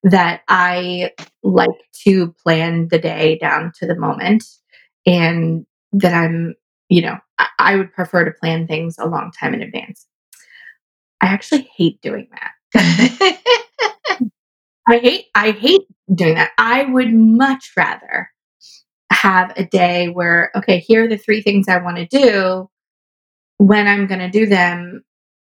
that 0.02 0.42
i 0.48 1.10
like 1.42 1.68
to 1.92 2.32
plan 2.42 2.88
the 2.88 2.98
day 2.98 3.38
down 3.38 3.72
to 3.78 3.86
the 3.86 3.96
moment 3.96 4.44
and 5.06 5.66
that 5.92 6.14
i'm 6.14 6.54
you 6.88 7.02
know 7.02 7.16
I, 7.38 7.46
I 7.58 7.76
would 7.76 7.92
prefer 7.92 8.24
to 8.24 8.30
plan 8.30 8.66
things 8.66 8.96
a 8.98 9.06
long 9.06 9.32
time 9.38 9.54
in 9.54 9.62
advance 9.62 10.06
I 11.20 11.26
actually 11.26 11.68
hate 11.76 12.00
doing 12.00 12.28
that. 12.32 13.38
I 14.88 14.98
hate 14.98 15.26
I 15.34 15.50
hate 15.52 15.82
doing 16.14 16.34
that. 16.34 16.50
I 16.58 16.86
would 16.86 17.12
much 17.12 17.72
rather 17.76 18.30
have 19.12 19.52
a 19.56 19.64
day 19.64 20.08
where 20.08 20.50
okay, 20.56 20.78
here 20.78 21.04
are 21.04 21.08
the 21.08 21.18
three 21.18 21.42
things 21.42 21.68
I 21.68 21.78
want 21.78 21.98
to 21.98 22.06
do. 22.06 22.70
When 23.60 23.86
I'm 23.86 24.06
going 24.06 24.20
to 24.20 24.30
do 24.30 24.46
them, 24.46 25.04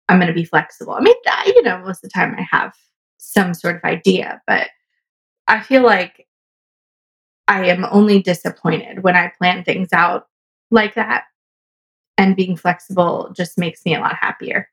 I'm 0.10 0.18
going 0.18 0.28
to 0.28 0.34
be 0.34 0.44
flexible. 0.44 0.94
I 0.94 1.02
mean, 1.02 1.14
you 1.46 1.62
know, 1.62 1.78
most 1.78 2.04
of 2.04 2.10
the 2.10 2.14
time 2.16 2.36
I 2.36 2.48
have 2.50 2.74
some 3.20 3.54
sort 3.54 3.76
of 3.76 3.84
idea, 3.84 4.42
but 4.48 4.70
I 5.48 5.60
feel 5.62 5.84
like 5.84 6.26
I 7.48 7.66
am 7.68 7.86
only 7.92 8.20
disappointed 8.20 9.04
when 9.04 9.16
I 9.16 9.32
plan 9.38 9.64
things 9.64 9.90
out 9.94 10.26
like 10.72 10.96
that. 10.96 11.26
And 12.18 12.36
being 12.36 12.58
flexible 12.58 13.32
just 13.38 13.60
makes 13.60 13.86
me 13.86 13.94
a 13.94 14.00
lot 14.00 14.16
happier. 14.20 14.68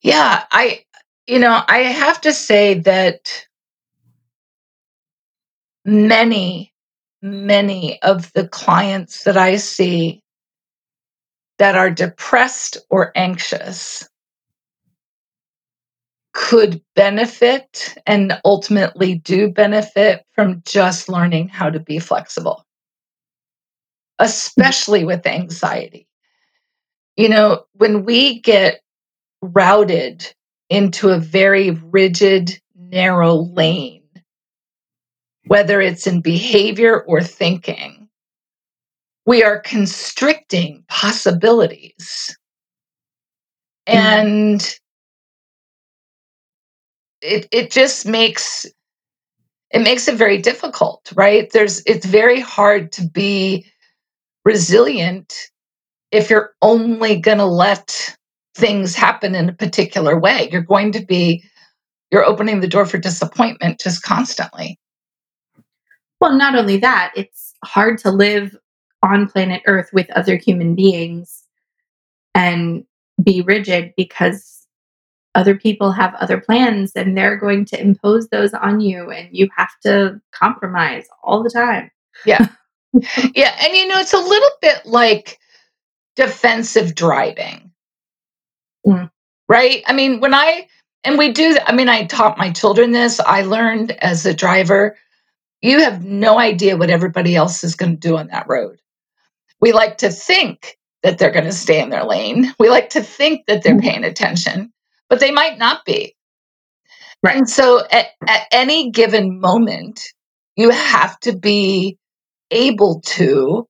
Yeah, 0.00 0.44
I 0.52 0.84
you 1.26 1.40
know, 1.40 1.62
I 1.66 1.78
have 1.78 2.20
to 2.20 2.32
say 2.32 2.74
that 2.80 3.46
many 5.84 6.72
many 7.20 8.00
of 8.02 8.32
the 8.32 8.46
clients 8.46 9.24
that 9.24 9.36
I 9.36 9.56
see 9.56 10.22
that 11.60 11.76
are 11.76 11.90
depressed 11.90 12.78
or 12.88 13.12
anxious 13.14 14.08
could 16.32 16.80
benefit 16.96 17.98
and 18.06 18.40
ultimately 18.46 19.16
do 19.16 19.50
benefit 19.50 20.24
from 20.32 20.62
just 20.64 21.10
learning 21.10 21.48
how 21.48 21.68
to 21.68 21.78
be 21.78 21.98
flexible, 21.98 22.64
especially 24.18 25.04
with 25.04 25.26
anxiety. 25.26 26.08
You 27.18 27.28
know, 27.28 27.66
when 27.74 28.06
we 28.06 28.40
get 28.40 28.80
routed 29.42 30.32
into 30.70 31.10
a 31.10 31.18
very 31.18 31.72
rigid, 31.72 32.58
narrow 32.74 33.34
lane, 33.34 34.02
whether 35.46 35.82
it's 35.82 36.06
in 36.06 36.22
behavior 36.22 37.02
or 37.02 37.22
thinking. 37.22 37.99
We 39.26 39.42
are 39.42 39.60
constricting 39.60 40.84
possibilities. 40.88 42.36
Mm-hmm. 43.88 43.98
And 43.98 44.78
it, 47.20 47.48
it 47.52 47.70
just 47.70 48.06
makes 48.06 48.66
it 49.72 49.82
makes 49.82 50.08
it 50.08 50.16
very 50.16 50.38
difficult 50.38 51.12
right 51.14 51.50
there's 51.52 51.82
it's 51.84 52.06
very 52.06 52.40
hard 52.40 52.90
to 52.90 53.06
be 53.06 53.66
resilient 54.44 55.50
if 56.10 56.30
you're 56.30 56.54
only 56.62 57.20
going 57.20 57.38
to 57.38 57.44
let 57.44 58.16
things 58.54 58.94
happen 58.94 59.34
in 59.34 59.48
a 59.48 59.54
particular 59.54 60.18
way. 60.18 60.48
You're 60.50 60.62
going 60.62 60.92
to 60.92 61.04
be 61.04 61.44
you're 62.10 62.24
opening 62.24 62.60
the 62.60 62.68
door 62.68 62.86
for 62.86 62.98
disappointment 62.98 63.80
just 63.80 64.02
constantly. 64.02 64.78
Well, 66.20 66.36
not 66.36 66.56
only 66.56 66.76
that, 66.78 67.12
it's 67.14 67.54
hard 67.64 67.98
to 67.98 68.10
live 68.10 68.56
on 69.02 69.28
planet 69.28 69.62
Earth 69.66 69.90
with 69.92 70.10
other 70.10 70.36
human 70.36 70.74
beings 70.74 71.44
and 72.34 72.84
be 73.22 73.42
rigid 73.42 73.92
because 73.96 74.66
other 75.34 75.54
people 75.54 75.92
have 75.92 76.14
other 76.16 76.40
plans 76.40 76.92
and 76.96 77.16
they're 77.16 77.36
going 77.36 77.64
to 77.64 77.80
impose 77.80 78.28
those 78.28 78.52
on 78.52 78.80
you 78.80 79.10
and 79.10 79.28
you 79.32 79.48
have 79.56 79.70
to 79.82 80.20
compromise 80.32 81.06
all 81.22 81.42
the 81.42 81.50
time. 81.50 81.90
Yeah. 82.26 82.48
yeah. 83.34 83.56
And 83.60 83.74
you 83.74 83.86
know, 83.86 83.98
it's 83.98 84.12
a 84.12 84.18
little 84.18 84.50
bit 84.60 84.84
like 84.84 85.38
defensive 86.16 86.94
driving. 86.94 87.70
Mm. 88.86 89.10
Right? 89.48 89.82
I 89.86 89.92
mean, 89.92 90.20
when 90.20 90.34
I, 90.34 90.66
and 91.04 91.16
we 91.16 91.32
do, 91.32 91.56
I 91.66 91.72
mean, 91.72 91.88
I 91.88 92.04
taught 92.04 92.38
my 92.38 92.50
children 92.50 92.90
this. 92.90 93.20
I 93.20 93.42
learned 93.42 93.92
as 93.92 94.26
a 94.26 94.34
driver, 94.34 94.96
you 95.62 95.80
have 95.80 96.04
no 96.04 96.38
idea 96.38 96.76
what 96.76 96.90
everybody 96.90 97.36
else 97.36 97.64
is 97.64 97.74
going 97.74 97.92
to 97.92 98.08
do 98.08 98.16
on 98.16 98.28
that 98.28 98.48
road. 98.48 98.79
We 99.60 99.72
like 99.72 99.98
to 99.98 100.10
think 100.10 100.78
that 101.02 101.18
they're 101.18 101.30
going 101.30 101.44
to 101.44 101.52
stay 101.52 101.80
in 101.80 101.90
their 101.90 102.04
lane. 102.04 102.52
We 102.58 102.68
like 102.68 102.90
to 102.90 103.02
think 103.02 103.46
that 103.46 103.62
they're 103.62 103.74
mm-hmm. 103.74 103.88
paying 103.88 104.04
attention, 104.04 104.72
but 105.08 105.20
they 105.20 105.30
might 105.30 105.58
not 105.58 105.84
be. 105.84 106.14
Right. 107.22 107.36
And 107.36 107.48
so 107.48 107.82
at, 107.90 108.06
at 108.26 108.42
any 108.50 108.90
given 108.90 109.40
moment, 109.40 110.02
you 110.56 110.70
have 110.70 111.18
to 111.20 111.36
be 111.36 111.98
able 112.50 113.00
to 113.02 113.66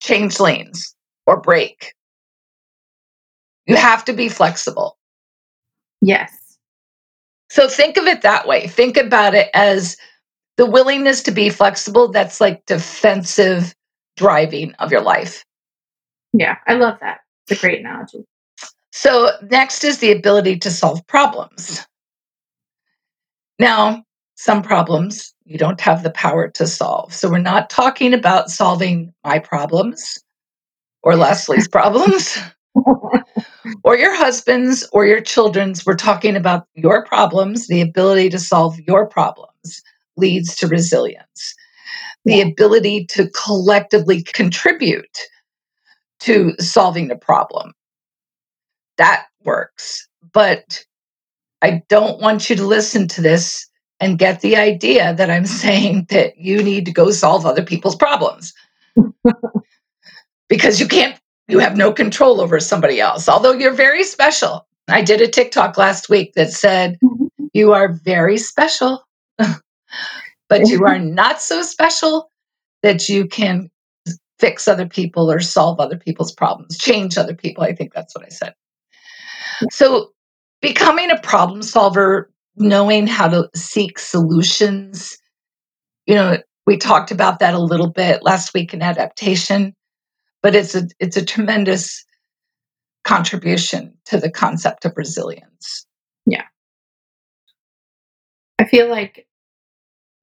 change 0.00 0.38
lanes 0.40 0.94
or 1.26 1.40
brake. 1.40 1.94
You 3.66 3.76
have 3.76 4.04
to 4.06 4.12
be 4.12 4.28
flexible. 4.28 4.98
Yes. 6.00 6.58
So 7.50 7.68
think 7.68 7.96
of 7.96 8.06
it 8.06 8.22
that 8.22 8.46
way. 8.46 8.66
Think 8.66 8.96
about 8.96 9.34
it 9.34 9.50
as 9.54 9.96
the 10.56 10.66
willingness 10.66 11.22
to 11.24 11.30
be 11.30 11.50
flexible. 11.50 12.08
That's 12.08 12.40
like 12.40 12.64
defensive 12.66 13.74
driving 14.16 14.74
of 14.74 14.90
your 14.90 15.02
life. 15.02 15.44
Yeah, 16.32 16.56
I 16.66 16.74
love 16.74 16.98
that. 17.00 17.20
It's 17.46 17.58
a 17.58 17.60
great 17.60 17.80
analogy. 17.80 18.24
So, 18.92 19.30
next 19.50 19.84
is 19.84 19.98
the 19.98 20.12
ability 20.12 20.58
to 20.58 20.70
solve 20.70 21.06
problems. 21.06 21.86
Now, 23.58 24.04
some 24.34 24.62
problems 24.62 25.34
you 25.44 25.58
don't 25.58 25.80
have 25.80 26.02
the 26.02 26.10
power 26.10 26.48
to 26.48 26.66
solve. 26.66 27.14
So, 27.14 27.30
we're 27.30 27.38
not 27.38 27.70
talking 27.70 28.14
about 28.14 28.50
solving 28.50 29.12
my 29.24 29.38
problems 29.38 30.22
or 31.02 31.16
Leslie's 31.16 31.68
problems 31.68 32.38
or 33.84 33.96
your 33.96 34.14
husband's 34.14 34.88
or 34.92 35.06
your 35.06 35.20
children's. 35.20 35.84
We're 35.84 35.96
talking 35.96 36.36
about 36.36 36.66
your 36.74 37.04
problems. 37.04 37.66
The 37.66 37.80
ability 37.80 38.30
to 38.30 38.38
solve 38.38 38.78
your 38.86 39.06
problems 39.06 39.82
leads 40.16 40.54
to 40.56 40.68
resilience. 40.68 41.54
The 42.24 42.36
yeah. 42.36 42.44
ability 42.44 43.06
to 43.06 43.28
collectively 43.30 44.22
contribute 44.22 45.18
to 46.20 46.54
solving 46.58 47.08
the 47.08 47.16
problem. 47.16 47.72
That 48.98 49.26
works. 49.44 50.06
But 50.32 50.84
I 51.62 51.82
don't 51.88 52.20
want 52.20 52.48
you 52.48 52.56
to 52.56 52.66
listen 52.66 53.08
to 53.08 53.20
this 53.20 53.66
and 53.98 54.18
get 54.18 54.40
the 54.40 54.56
idea 54.56 55.14
that 55.14 55.30
I'm 55.30 55.46
saying 55.64 56.06
that 56.10 56.38
you 56.38 56.62
need 56.62 56.86
to 56.86 56.92
go 56.92 57.10
solve 57.10 57.44
other 57.44 57.64
people's 57.64 57.96
problems. 57.96 58.52
because 60.48 60.78
you 60.78 60.86
can't, 60.86 61.18
you 61.48 61.58
have 61.58 61.76
no 61.76 61.92
control 61.92 62.40
over 62.40 62.60
somebody 62.60 63.00
else, 63.00 63.28
although 63.28 63.52
you're 63.52 63.74
very 63.74 64.04
special. 64.04 64.66
I 64.88 65.02
did 65.02 65.20
a 65.20 65.28
TikTok 65.28 65.78
last 65.78 66.08
week 66.08 66.34
that 66.34 66.52
said, 66.52 66.98
mm-hmm. 67.02 67.22
You 67.52 67.72
are 67.72 67.92
very 67.92 68.38
special, 68.38 69.06
but 70.52 70.68
you 70.68 70.84
are 70.84 70.98
not 71.22 71.40
so 71.40 71.62
special 71.62 72.30
that 72.82 73.08
you 73.08 73.26
can 73.26 73.70
fix 74.38 74.68
other 74.68 74.86
people 74.86 75.30
or 75.30 75.40
solve 75.40 75.80
other 75.80 75.96
people's 75.96 76.32
problems, 76.32 76.76
change 76.76 77.16
other 77.16 77.34
people. 77.34 77.64
I 77.64 77.74
think 77.74 77.94
that's 77.94 78.14
what 78.14 78.26
I 78.26 78.28
said. 78.28 78.54
So, 79.70 80.10
becoming 80.60 81.10
a 81.10 81.20
problem 81.20 81.62
solver, 81.62 82.30
knowing 82.56 83.06
how 83.06 83.28
to 83.28 83.48
seek 83.54 83.98
solutions, 83.98 85.16
you 86.06 86.14
know, 86.14 86.36
we 86.66 86.76
talked 86.76 87.10
about 87.10 87.38
that 87.38 87.54
a 87.54 87.58
little 87.58 87.90
bit 87.90 88.22
last 88.22 88.52
week 88.52 88.74
in 88.74 88.82
adaptation, 88.82 89.74
but 90.42 90.54
it's 90.54 90.74
a 90.74 90.86
it's 90.98 91.16
a 91.16 91.24
tremendous 91.24 92.04
contribution 93.04 93.94
to 94.06 94.18
the 94.18 94.30
concept 94.30 94.84
of 94.84 94.92
resilience. 94.96 95.86
Yeah. 96.26 96.44
I 98.58 98.64
feel 98.64 98.88
like 98.88 99.26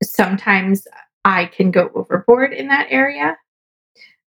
sometimes 0.04 0.88
I 1.26 1.46
can 1.46 1.72
go 1.72 1.92
overboard 1.94 2.54
in 2.54 2.68
that 2.68 2.88
area 2.90 3.38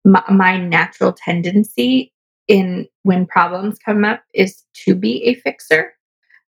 my, 0.06 0.24
my 0.30 0.58
natural 0.58 1.14
tendency 1.14 2.12
in 2.48 2.88
when 3.04 3.26
problems 3.26 3.78
come 3.84 4.04
up 4.04 4.24
is 4.34 4.64
to 4.74 4.96
be 4.96 5.24
a 5.24 5.36
fixer 5.36 5.94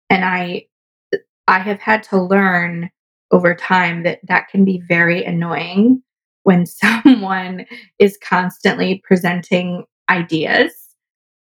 and 0.10 0.26
i 0.26 0.66
i 1.48 1.60
have 1.60 1.80
had 1.80 2.04
to 2.04 2.22
learn 2.22 2.90
over 3.32 3.56
time 3.56 4.04
that 4.04 4.20
that 4.24 4.48
can 4.50 4.66
be 4.66 4.82
very 4.88 5.24
annoying 5.24 6.02
when 6.44 6.66
someone 6.66 7.66
is 8.00 8.18
constantly 8.22 9.02
presenting 9.06 9.86
ideas 10.10 10.74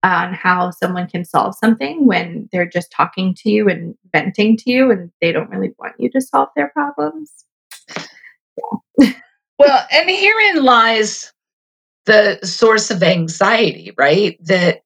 on 0.04 0.34
how 0.34 0.70
someone 0.70 1.08
can 1.08 1.26
solve 1.26 1.56
something 1.56 2.06
when 2.06 2.48
they're 2.52 2.70
just 2.70 2.92
talking 2.92 3.34
to 3.34 3.50
you 3.50 3.68
and 3.68 3.96
venting 4.12 4.56
to 4.56 4.70
you 4.70 4.92
and 4.92 5.12
they 5.20 5.32
don't 5.32 5.50
really 5.50 5.74
want 5.80 5.94
you 5.98 6.12
to 6.12 6.22
solve 6.22 6.50
their 6.56 6.70
problems. 6.70 7.46
Well, 9.58 9.86
and 9.90 10.10
herein 10.10 10.64
lies 10.64 11.32
the 12.06 12.40
source 12.44 12.92
of 12.92 13.02
anxiety, 13.02 13.94
right? 13.98 14.38
That 14.44 14.82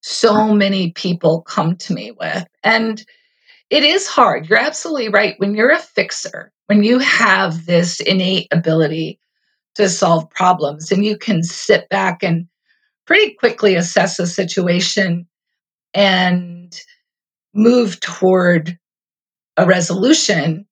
so 0.00 0.54
many 0.54 0.92
people 0.92 1.42
come 1.42 1.76
to 1.76 1.92
me 1.92 2.12
with. 2.12 2.46
And 2.62 3.04
it 3.70 3.82
is 3.82 4.06
hard. 4.06 4.48
You're 4.48 4.58
absolutely 4.58 5.08
right. 5.08 5.34
When 5.38 5.54
you're 5.54 5.72
a 5.72 5.78
fixer, 5.78 6.52
when 6.66 6.84
you 6.84 7.00
have 7.00 7.66
this 7.66 7.98
innate 8.00 8.46
ability 8.52 9.18
to 9.74 9.88
solve 9.88 10.30
problems 10.30 10.92
and 10.92 11.04
you 11.04 11.18
can 11.18 11.42
sit 11.42 11.88
back 11.88 12.22
and 12.22 12.46
pretty 13.06 13.34
quickly 13.34 13.74
assess 13.74 14.18
a 14.18 14.26
situation 14.26 15.26
and 15.94 16.80
move 17.54 17.98
toward 18.00 18.78
a 19.56 19.66
resolution, 19.66 20.66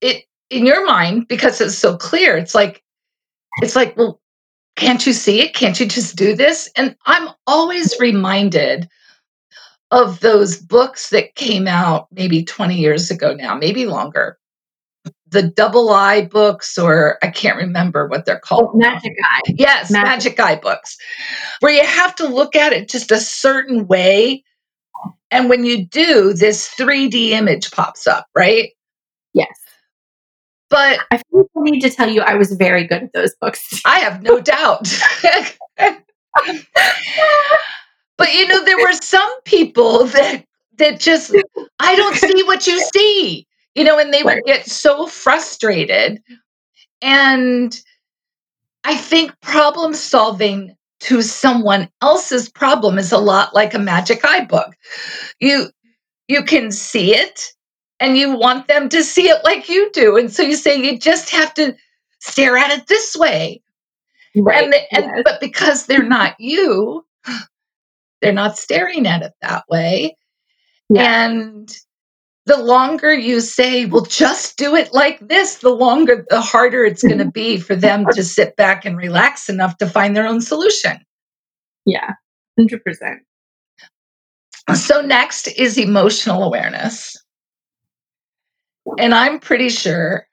it 0.00 0.24
in 0.52 0.66
your 0.66 0.84
mind, 0.86 1.26
because 1.28 1.60
it's 1.60 1.76
so 1.76 1.96
clear, 1.96 2.36
it's 2.36 2.54
like, 2.54 2.82
it's 3.62 3.74
like, 3.74 3.96
well, 3.96 4.20
can't 4.76 5.06
you 5.06 5.12
see 5.12 5.40
it? 5.40 5.54
Can't 5.54 5.78
you 5.78 5.86
just 5.86 6.16
do 6.16 6.34
this? 6.34 6.70
And 6.76 6.96
I'm 7.06 7.28
always 7.46 7.98
reminded 7.98 8.88
of 9.90 10.20
those 10.20 10.56
books 10.58 11.10
that 11.10 11.34
came 11.34 11.68
out 11.68 12.08
maybe 12.10 12.44
20 12.44 12.74
years 12.74 13.10
ago 13.10 13.34
now, 13.34 13.54
maybe 13.54 13.84
longer. 13.86 14.38
The 15.28 15.42
double 15.42 15.90
I 15.90 16.26
books, 16.26 16.78
or 16.78 17.18
I 17.22 17.28
can't 17.28 17.56
remember 17.56 18.06
what 18.06 18.24
they're 18.24 18.38
called. 18.38 18.70
Oh, 18.74 18.78
Magic 18.78 19.14
Eye. 19.22 19.40
Yes, 19.46 19.90
Magic. 19.90 20.06
Magic 20.06 20.40
Eye 20.40 20.56
books, 20.56 20.96
where 21.60 21.72
you 21.72 21.84
have 21.86 22.14
to 22.16 22.26
look 22.26 22.54
at 22.54 22.72
it 22.72 22.88
just 22.88 23.10
a 23.10 23.18
certain 23.18 23.86
way. 23.86 24.44
And 25.30 25.48
when 25.48 25.64
you 25.64 25.86
do, 25.86 26.34
this 26.34 26.68
3D 26.78 27.30
image 27.30 27.70
pops 27.70 28.06
up, 28.06 28.26
right? 28.34 28.70
But 30.72 31.00
I 31.10 31.18
feel 31.18 31.40
like 31.40 31.48
I 31.54 31.60
need 31.60 31.80
to 31.80 31.90
tell 31.90 32.08
you 32.08 32.22
I 32.22 32.32
was 32.34 32.52
very 32.52 32.84
good 32.84 33.02
at 33.02 33.12
those 33.12 33.34
books. 33.38 33.82
I 33.84 33.98
have 33.98 34.22
no 34.22 34.40
doubt. 34.40 34.90
but 38.16 38.32
you 38.32 38.48
know, 38.48 38.64
there 38.64 38.78
were 38.78 38.94
some 38.94 39.42
people 39.42 40.06
that 40.06 40.46
that 40.78 40.98
just 40.98 41.36
I 41.78 41.94
don't 41.94 42.16
see 42.16 42.42
what 42.44 42.66
you 42.66 42.80
see. 42.94 43.46
You 43.74 43.84
know, 43.84 43.98
and 43.98 44.14
they 44.14 44.22
would 44.22 44.42
get 44.46 44.66
so 44.66 45.06
frustrated. 45.06 46.22
And 47.02 47.78
I 48.84 48.96
think 48.96 49.38
problem 49.42 49.92
solving 49.92 50.74
to 51.00 51.20
someone 51.20 51.90
else's 52.00 52.48
problem 52.48 52.98
is 52.98 53.12
a 53.12 53.18
lot 53.18 53.54
like 53.54 53.74
a 53.74 53.78
magic 53.78 54.24
eye 54.24 54.46
book. 54.46 54.74
You 55.38 55.68
you 56.28 56.42
can 56.44 56.72
see 56.72 57.14
it 57.14 57.52
and 58.02 58.18
you 58.18 58.36
want 58.36 58.66
them 58.66 58.88
to 58.88 59.04
see 59.04 59.28
it 59.28 59.44
like 59.44 59.68
you 59.68 59.88
do. 59.92 60.16
And 60.16 60.30
so 60.30 60.42
you 60.42 60.56
say 60.56 60.76
you 60.76 60.98
just 60.98 61.30
have 61.30 61.54
to 61.54 61.76
stare 62.18 62.56
at 62.56 62.72
it 62.72 62.88
this 62.88 63.16
way. 63.16 63.62
Right. 64.34 64.64
And, 64.64 64.74
and 64.90 65.04
yes. 65.04 65.22
but 65.24 65.40
because 65.40 65.86
they're 65.86 66.02
not 66.02 66.34
you, 66.40 67.06
they're 68.20 68.32
not 68.32 68.58
staring 68.58 69.06
at 69.06 69.22
it 69.22 69.32
that 69.40 69.64
way. 69.68 70.16
Yeah. 70.90 71.26
And 71.26 71.72
the 72.46 72.56
longer 72.56 73.14
you 73.14 73.40
say, 73.40 73.86
well, 73.86 74.04
just 74.04 74.58
do 74.58 74.74
it 74.74 74.92
like 74.92 75.20
this, 75.28 75.58
the 75.58 75.70
longer, 75.70 76.26
the 76.28 76.40
harder 76.40 76.84
it's 76.84 77.04
going 77.04 77.18
to 77.18 77.30
be 77.30 77.56
for 77.58 77.76
them 77.76 78.04
to 78.14 78.24
sit 78.24 78.56
back 78.56 78.84
and 78.84 78.96
relax 78.96 79.48
enough 79.48 79.78
to 79.78 79.86
find 79.86 80.16
their 80.16 80.26
own 80.26 80.40
solution. 80.40 80.98
Yeah, 81.86 82.14
100%. 82.58 82.80
So, 84.74 85.00
next 85.00 85.48
is 85.48 85.76
emotional 85.78 86.42
awareness. 86.42 87.16
And 88.98 89.14
I'm 89.14 89.38
pretty 89.38 89.68
sure 89.68 90.26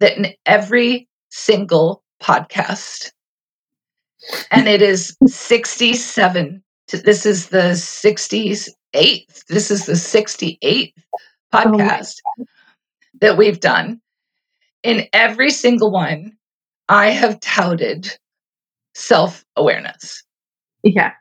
that 0.00 0.16
in 0.16 0.32
every 0.46 1.08
single 1.30 2.02
podcast, 2.22 3.10
and 4.50 4.68
it 4.68 4.82
is 4.82 5.16
67, 5.26 6.62
this 6.88 7.26
is 7.26 7.48
the 7.48 7.72
68th, 7.74 8.74
this 9.48 9.70
is 9.70 9.86
the 9.86 9.92
68th 9.92 10.92
podcast 11.52 12.16
oh 12.38 12.44
that 13.20 13.36
we've 13.36 13.60
done. 13.60 14.00
In 14.82 15.06
every 15.12 15.50
single 15.50 15.90
one, 15.90 16.36
I 16.88 17.10
have 17.10 17.40
touted 17.40 18.16
self 18.94 19.44
awareness. 19.56 20.22
Yeah. 20.82 21.12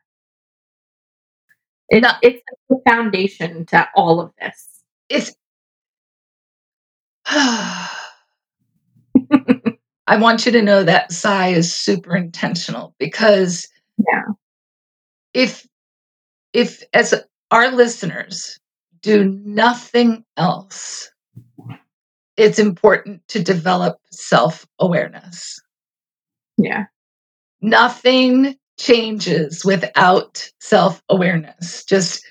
It, 1.89 2.05
it's 2.21 2.41
the 2.69 2.81
foundation 2.87 3.65
to 3.67 3.87
all 3.95 4.19
of 4.19 4.31
this. 4.39 4.83
It's 5.09 5.35
I 7.29 7.89
want 10.17 10.45
you 10.45 10.51
to 10.53 10.61
know 10.61 10.83
that 10.83 11.11
sigh 11.11 11.49
is 11.49 11.75
super 11.75 12.15
intentional 12.15 12.95
because 12.99 13.67
yeah. 13.97 14.23
if 15.33 15.67
if 16.53 16.83
as 16.93 17.13
our 17.51 17.69
listeners 17.71 18.57
do 19.01 19.25
nothing 19.43 20.23
else, 20.37 21.11
it's 22.37 22.59
important 22.59 23.27
to 23.27 23.43
develop 23.43 23.97
self-awareness. 24.11 25.59
Yeah. 26.57 26.85
Nothing 27.61 28.55
changes 28.79 29.65
without 29.65 30.49
self-awareness. 30.59 31.83
Just 31.83 32.25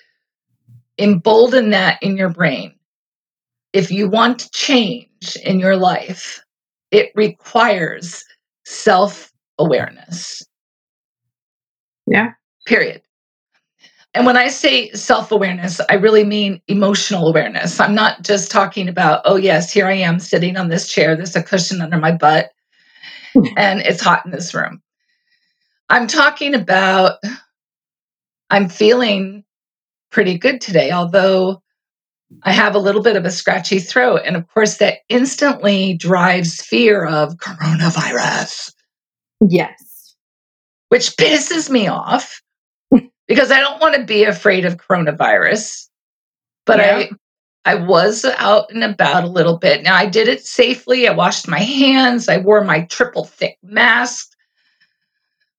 embolden 0.98 1.70
that 1.70 2.02
in 2.02 2.16
your 2.16 2.30
brain 2.30 2.75
if 3.76 3.90
you 3.90 4.08
want 4.08 4.50
change 4.52 5.36
in 5.44 5.60
your 5.60 5.76
life, 5.76 6.42
it 6.92 7.12
requires 7.14 8.24
self 8.64 9.30
awareness. 9.58 10.42
Yeah. 12.06 12.30
Period. 12.64 13.02
And 14.14 14.24
when 14.24 14.38
I 14.38 14.48
say 14.48 14.90
self 14.92 15.30
awareness, 15.30 15.78
I 15.90 15.94
really 15.96 16.24
mean 16.24 16.62
emotional 16.68 17.28
awareness. 17.28 17.78
I'm 17.78 17.94
not 17.94 18.22
just 18.22 18.50
talking 18.50 18.88
about, 18.88 19.20
oh, 19.26 19.36
yes, 19.36 19.70
here 19.70 19.86
I 19.86 19.92
am 19.92 20.20
sitting 20.20 20.56
on 20.56 20.70
this 20.70 20.88
chair, 20.88 21.14
there's 21.14 21.36
a 21.36 21.42
cushion 21.42 21.82
under 21.82 21.98
my 21.98 22.12
butt, 22.12 22.52
and 23.58 23.80
it's 23.80 24.00
hot 24.00 24.24
in 24.24 24.30
this 24.32 24.54
room. 24.54 24.80
I'm 25.90 26.06
talking 26.06 26.54
about, 26.54 27.18
I'm 28.48 28.70
feeling 28.70 29.44
pretty 30.10 30.38
good 30.38 30.62
today, 30.62 30.92
although 30.92 31.62
I 32.42 32.52
have 32.52 32.74
a 32.74 32.80
little 32.80 33.02
bit 33.02 33.16
of 33.16 33.24
a 33.24 33.30
scratchy 33.30 33.78
throat. 33.78 34.22
And 34.24 34.36
of 34.36 34.46
course, 34.48 34.78
that 34.78 34.98
instantly 35.08 35.94
drives 35.94 36.60
fear 36.60 37.04
of 37.04 37.36
coronavirus. 37.36 38.72
Yes. 39.48 40.16
Which 40.88 41.16
pisses 41.16 41.68
me 41.70 41.88
off 41.88 42.40
because 43.28 43.50
I 43.50 43.60
don't 43.60 43.80
want 43.80 43.96
to 43.96 44.04
be 44.04 44.24
afraid 44.24 44.64
of 44.64 44.76
coronavirus. 44.76 45.88
But 46.64 46.78
yeah. 46.78 46.96
I 46.96 47.10
I 47.66 47.74
was 47.74 48.24
out 48.24 48.70
and 48.70 48.84
about 48.84 49.24
a 49.24 49.28
little 49.28 49.58
bit. 49.58 49.82
Now 49.82 49.96
I 49.96 50.06
did 50.06 50.28
it 50.28 50.46
safely. 50.46 51.08
I 51.08 51.12
washed 51.12 51.48
my 51.48 51.58
hands. 51.58 52.28
I 52.28 52.38
wore 52.38 52.62
my 52.62 52.82
triple 52.82 53.24
thick 53.24 53.58
mask. 53.64 54.28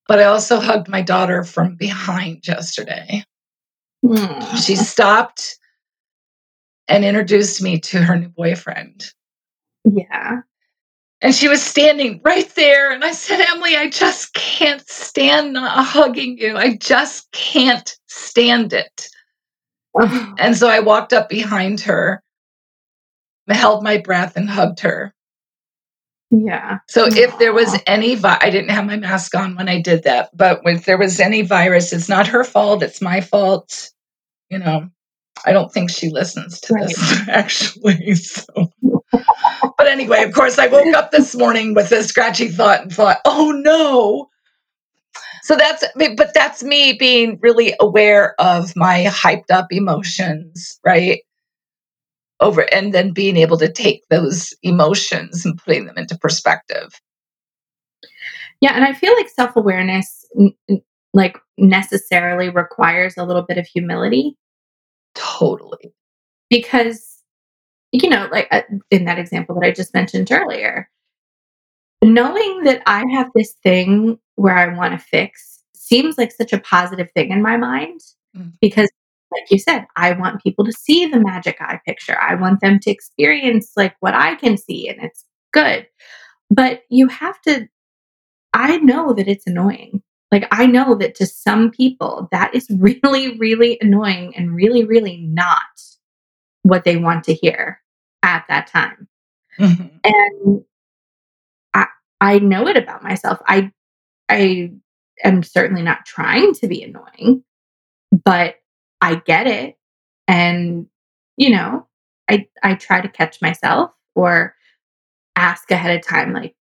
But 0.08 0.20
I 0.20 0.24
also 0.24 0.62
hugged 0.62 0.88
my 0.88 1.02
daughter 1.02 1.44
from 1.44 1.76
behind 1.76 2.48
yesterday. 2.48 3.26
Mm. 4.06 4.66
She 4.66 4.78
stopped 4.78 5.60
and 6.88 7.04
introduced 7.04 7.62
me 7.62 7.80
to 7.80 8.02
her 8.02 8.18
new 8.18 8.30
boyfriend. 8.30 9.12
Yeah. 9.84 10.42
And 11.22 11.34
she 11.34 11.48
was 11.48 11.62
standing 11.62 12.22
right 12.24 12.50
there. 12.56 12.92
And 12.92 13.04
I 13.04 13.12
said, 13.12 13.42
Emily, 13.42 13.76
I 13.76 13.90
just 13.90 14.34
can't 14.34 14.88
stand 14.88 15.54
not 15.54 15.86
hugging 15.86 16.38
you. 16.38 16.56
I 16.56 16.76
just 16.76 17.32
can't 17.32 17.98
stand 18.08 18.74
it. 18.74 19.10
and 20.38 20.56
so 20.56 20.68
I 20.68 20.80
walked 20.80 21.14
up 21.14 21.28
behind 21.28 21.82
her, 21.82 22.22
held 23.50 23.84
my 23.84 23.98
breath, 23.98 24.38
and 24.38 24.50
hugged 24.50 24.82
her. 24.82 25.14
Yeah. 26.30 26.80
So 26.90 27.08
if 27.08 27.38
there 27.40 27.54
was 27.54 27.80
any, 27.88 28.16
vi- 28.16 28.38
I 28.42 28.50
didn't 28.50 28.72
have 28.72 28.86
my 28.86 28.98
mask 28.98 29.34
on 29.34 29.56
when 29.56 29.70
I 29.70 29.82
did 29.82 30.04
that, 30.04 30.30
but 30.36 30.62
if 30.66 30.86
there 30.86 30.98
was 30.98 31.20
any 31.20 31.42
virus, 31.42 31.94
it's 31.94 32.10
not 32.10 32.28
her 32.28 32.44
fault. 32.44 32.84
It's 32.84 33.02
my 33.02 33.22
fault. 33.22 33.92
You 34.50 34.60
know, 34.60 34.90
I 35.46 35.52
don't 35.54 35.72
think 35.72 35.90
she 35.90 36.10
listens 36.10 36.60
to 36.62 36.74
right. 36.74 36.88
this 36.88 37.20
actually. 37.30 38.16
So. 38.16 38.72
but 39.12 39.88
anyway, 39.88 40.24
of 40.24 40.34
course, 40.34 40.58
I 40.58 40.68
woke 40.68 40.94
up 40.96 41.12
this 41.12 41.36
morning 41.36 41.74
with 41.74 41.92
a 41.92 42.04
scratchy 42.04 42.50
thought 42.50 42.82
and 42.82 42.94
thought, 42.94 43.18
oh 43.26 43.52
no. 43.52 44.30
So 45.44 45.56
that's, 45.56 45.86
but 45.96 46.34
that's 46.34 46.64
me 46.64 46.94
being 46.94 47.40
really 47.42 47.74
aware 47.80 48.36
of 48.40 48.76
my 48.76 49.06
hyped 49.06 49.50
up 49.50 49.68
emotions, 49.72 50.78
right? 50.86 51.22
Over 52.40 52.62
and 52.74 52.94
then 52.94 53.14
being 53.14 53.38
able 53.38 53.58
to 53.58 53.72
take 53.72 54.04
those 54.10 54.54
emotions 54.62 55.46
and 55.46 55.58
putting 55.58 55.86
them 55.86 55.98
into 55.98 56.18
perspective. 56.18 57.00
Yeah. 58.60 58.74
And 58.74 58.84
I 58.84 58.94
feel 58.94 59.14
like 59.14 59.30
self 59.30 59.56
awareness, 59.56 60.26
like, 61.14 61.38
necessarily 61.58 62.50
requires 62.50 63.16
a 63.18 63.24
little 63.24 63.44
bit 63.44 63.58
of 63.58 63.66
humility 63.66 64.36
Totally. 65.38 65.94
Because, 66.50 67.22
you 67.92 68.10
know, 68.10 68.28
like 68.32 68.48
uh, 68.52 68.62
in 68.90 69.06
that 69.06 69.20
example 69.20 69.56
that 69.56 69.68
I 69.68 69.72
just 69.72 69.94
mentioned 69.94 70.32
earlier, 70.32 70.90
knowing 72.04 72.64
that 72.64 72.82
I 72.86 73.06
have 73.12 73.30
this 73.36 73.54
thing 73.64 74.18
where 74.36 74.56
I 74.56 74.74
want 74.76 74.94
to 74.94 75.06
fix 75.06 75.64
seems 75.76 76.18
like 76.18 76.32
such 76.32 76.54
a 76.54 76.60
positive 76.60 77.10
thing 77.12 77.32
in 77.32 77.42
my 77.42 77.58
mind 77.58 78.02
mm. 78.36 78.52
because 78.62 78.90
like 79.32 79.52
you 79.52 79.60
said, 79.60 79.86
I 79.98 80.14
want 80.14 80.42
people 80.42 80.64
to 80.66 80.72
see 80.72 81.06
the 81.06 81.20
magic 81.20 81.58
eye 81.60 81.82
picture. 81.86 82.18
I 82.18 82.36
want 82.36 82.62
them 82.62 82.80
to 82.80 82.90
experience 82.92 83.72
like 83.76 83.96
what 84.00 84.14
I 84.14 84.36
can 84.36 84.58
see 84.58 84.88
and 84.88 85.04
it's 85.04 85.26
good. 85.52 85.86
But 86.50 86.84
you 86.90 87.08
have 87.08 87.42
to 87.42 87.68
I 88.54 88.78
know 88.78 89.14
that 89.14 89.28
it's 89.28 89.46
annoying. 89.46 90.02
Like, 90.32 90.48
I 90.52 90.66
know 90.66 90.96
that 90.96 91.16
to 91.16 91.26
some 91.26 91.72
people, 91.72 92.28
that 92.32 92.54
is 92.54 92.68
really, 92.78 93.38
really 93.38 93.78
annoying 93.82 94.36
and 94.36 94.56
really, 94.56 94.84
really 94.84 95.18
not 95.18 95.62
what 96.64 96.84
they 96.84 96.98
want 96.98 97.24
to 97.26 97.34
hear 97.34 97.82
at 98.24 98.46
that 98.50 98.68
time. 98.68 99.08
Mm-hmm. 99.60 99.88
And 100.04 100.64
I, 101.74 101.88
I 102.20 102.40
know 102.40 102.68
it 102.68 102.78
about 102.78 103.04
myself. 103.04 103.40
I, 103.48 103.72
I 104.30 104.72
am 105.24 105.44
certainly 105.44 105.82
not 105.82 106.06
trying 106.06 106.54
to 106.56 106.68
be 106.68 106.84
annoying, 106.84 107.44
but 108.12 108.56
I 109.00 109.16
get 109.16 109.48
it. 109.48 109.78
And, 110.28 110.88
you 111.38 111.52
know, 111.52 111.88
I, 112.30 112.48
I 112.62 112.76
try 112.76 113.00
to 113.00 113.08
catch 113.08 113.42
myself 113.42 113.92
or 114.14 114.56
ask 115.36 115.72
ahead 115.72 115.98
of 115.98 116.06
time, 116.06 116.34
like, 116.34 116.56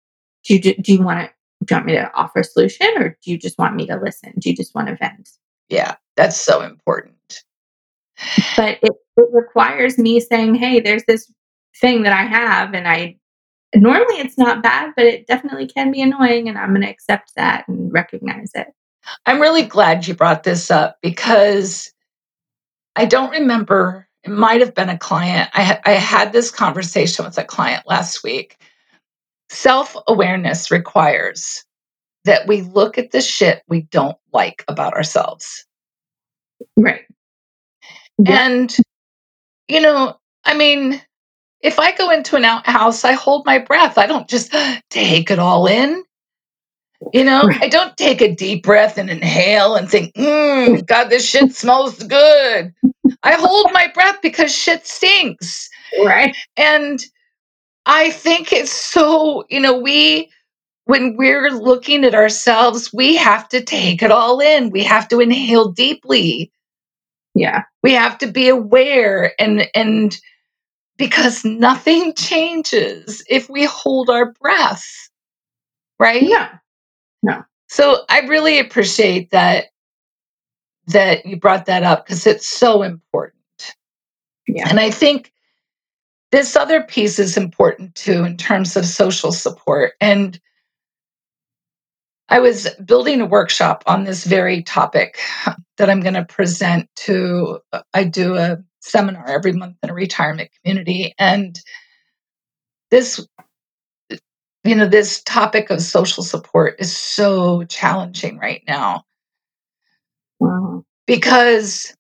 do 0.44 0.56
you, 0.56 0.76
do 0.76 0.94
you 0.94 1.02
want 1.02 1.28
to 1.28 1.34
do 1.66 1.74
you 1.74 1.78
want 1.78 1.86
me 1.88 1.94
to 1.94 2.12
offer 2.14 2.40
a 2.40 2.44
solution 2.44 2.88
or 2.98 3.18
do 3.24 3.32
you 3.32 3.38
just 3.38 3.58
want 3.58 3.76
me 3.76 3.88
to 3.88 3.98
listen? 3.98 4.34
Do 4.38 4.50
you 4.50 4.56
just 4.56 4.76
want 4.76 4.88
to 4.88 4.96
vent? 4.96 5.30
Yeah, 5.70 5.96
that's 6.16 6.40
so 6.40 6.62
important. 6.62 7.44
But 8.56 8.80
it, 8.82 8.94
it 9.18 9.30
requires 9.32 9.98
me 9.98 10.20
saying, 10.20 10.56
hey, 10.56 10.80
there's 10.80 11.04
this 11.06 11.32
thing 11.82 12.04
that 12.04 12.14
I 12.14 12.24
have, 12.24 12.74
and 12.74 12.88
I 12.88 13.18
normally 13.76 14.20
it's 14.20 14.38
not 14.38 14.64
bad, 14.64 14.94
but 14.96 15.06
it 15.06 15.28
definitely 15.28 15.68
can 15.68 15.92
be 15.92 16.02
annoying, 16.02 16.48
and 16.48 16.58
I'm 16.58 16.70
going 16.70 16.82
to 16.82 16.90
accept 16.90 17.34
that 17.36 17.68
and 17.68 17.92
recognize 17.92 18.52
it. 18.56 18.68
I'm 19.26 19.42
really 19.42 19.64
glad 19.64 20.08
you 20.08 20.14
brought 20.14 20.44
this 20.44 20.72
up 20.72 20.98
because 21.02 21.92
I 22.96 23.06
don't 23.06 23.32
remember. 23.32 24.08
It 24.24 24.32
might 24.32 24.62
have 24.62 24.74
been 24.74 24.90
a 24.90 24.98
client. 24.98 25.50
I, 25.54 25.64
ha- 25.64 25.82
I 25.86 25.92
had 25.92 26.34
this 26.34 26.50
conversation 26.50 27.26
with 27.26 27.38
a 27.38 27.44
client 27.44 27.84
last 27.86 28.24
week 28.24 28.58
Self 29.50 29.96
awareness 30.08 30.72
requires 30.72 31.64
that 32.26 32.48
we 32.48 32.62
look 32.62 32.98
at 32.98 33.12
the 33.12 33.22
shit 33.22 33.62
we 33.68 33.82
don't 33.84 34.18
like 34.34 34.64
about 34.68 34.94
ourselves. 34.94 35.66
Right. 36.76 37.06
Yeah. 38.18 38.46
And, 38.46 38.76
you 39.68 39.82
know, 39.82 40.18
I 40.44 40.56
mean, 40.58 41.02
if 41.62 41.80
I 41.80 41.96
go 41.96 42.10
into 42.10 42.36
an 42.36 42.46
outhouse, 42.46 43.04
I 43.04 43.14
hold 43.14 43.46
my 43.46 43.60
breath. 43.60 43.98
I 43.98 44.08
don't 44.08 44.28
just 44.28 44.54
take 44.90 45.32
it 45.32 45.40
all 45.40 45.68
in. 45.68 46.04
You 47.14 47.24
know, 47.24 47.44
right. 47.44 47.62
I 47.62 47.68
don't 47.68 47.96
take 47.98 48.22
a 48.22 48.34
deep 48.34 48.64
breath 48.64 48.98
and 48.98 49.10
inhale 49.10 49.76
and 49.76 49.90
think, 49.90 50.14
mm, 50.16 50.86
God, 50.88 51.10
this 51.10 51.28
shit 51.28 51.54
smells 51.54 52.02
good. 52.04 52.74
I 53.24 53.34
hold 53.34 53.72
my 53.74 53.92
breath 53.94 54.22
because 54.22 54.56
shit 54.56 54.88
stinks. 54.88 55.70
Right. 56.04 56.36
And 56.58 57.04
I 57.86 58.12
think 58.12 58.52
it's 58.52 58.72
so, 58.72 59.46
you 59.50 59.60
know, 59.60 59.78
we, 59.78 60.32
when 60.86 61.16
we're 61.18 61.50
looking 61.52 62.04
at 62.04 62.16
ourselves, 62.16 62.94
we 62.94 63.16
have 63.16 63.48
to 63.50 63.62
take 63.62 64.02
it 64.02 64.12
all 64.12 64.40
in. 64.40 64.70
We 64.70 64.84
have 64.84 65.08
to 65.10 65.20
inhale 65.20 65.70
deeply. 65.70 66.52
Yeah. 67.34 67.64
We 67.84 67.94
have 67.94 68.18
to 68.20 68.28
be 68.28 68.50
aware 68.50 69.34
and, 69.40 69.68
and, 69.76 70.18
because 70.98 71.44
nothing 71.44 72.14
changes 72.18 73.24
if 73.30 73.50
we 73.50 73.66
hold 73.66 74.10
our 74.10 74.32
breath, 74.34 75.10
right? 76.00 76.24
No. 76.24 76.48
No. 77.24 77.44
So 77.68 78.06
I 78.10 78.22
really 78.22 78.60
appreciate 78.60 79.32
that 79.32 79.66
that 80.88 81.26
you 81.26 81.36
brought 81.36 81.66
that 81.66 81.82
up 81.82 82.06
because 82.06 82.28
it's 82.28 82.48
so 82.48 82.84
important. 82.84 83.76
Yeah. 84.48 84.70
And 84.70 84.80
I 84.80 84.92
think 84.92 85.34
this 86.36 86.58
other 86.58 86.84
piece 86.84 87.18
is 87.18 87.38
important 87.38 87.96
too 87.96 88.26
in 88.26 88.36
terms 88.36 88.76
of 88.76 88.86
social 88.86 89.32
support. 89.32 89.94
And 90.02 90.38
I 92.28 92.40
was 92.40 92.68
building 92.84 93.22
a 93.22 93.26
workshop 93.26 93.84
on 93.88 94.04
this 94.04 94.26
very 94.26 94.62
topic 94.62 95.18
that 95.78 95.90
I'm 95.90 96.02
going 96.02 96.16
to 96.16 96.26
present 96.26 96.90
to. 96.98 97.60
I 97.94 98.04
do 98.04 98.36
a 98.36 98.58
seminar 98.82 99.30
every 99.30 99.54
month 99.54 99.78
in 99.82 99.90
a 99.90 99.94
retirement 99.94 100.50
community. 100.62 101.14
And 101.18 101.58
this, 102.92 103.26
you 104.66 104.76
know, 104.76 104.90
this 104.90 105.24
topic 105.24 105.70
of 105.70 105.82
social 105.82 106.22
support 106.22 106.76
is 106.80 106.96
so 106.96 107.64
challenging 107.64 108.40
right 108.40 108.64
now. 108.68 109.06
Wow. 110.42 110.84
Because 111.08 111.96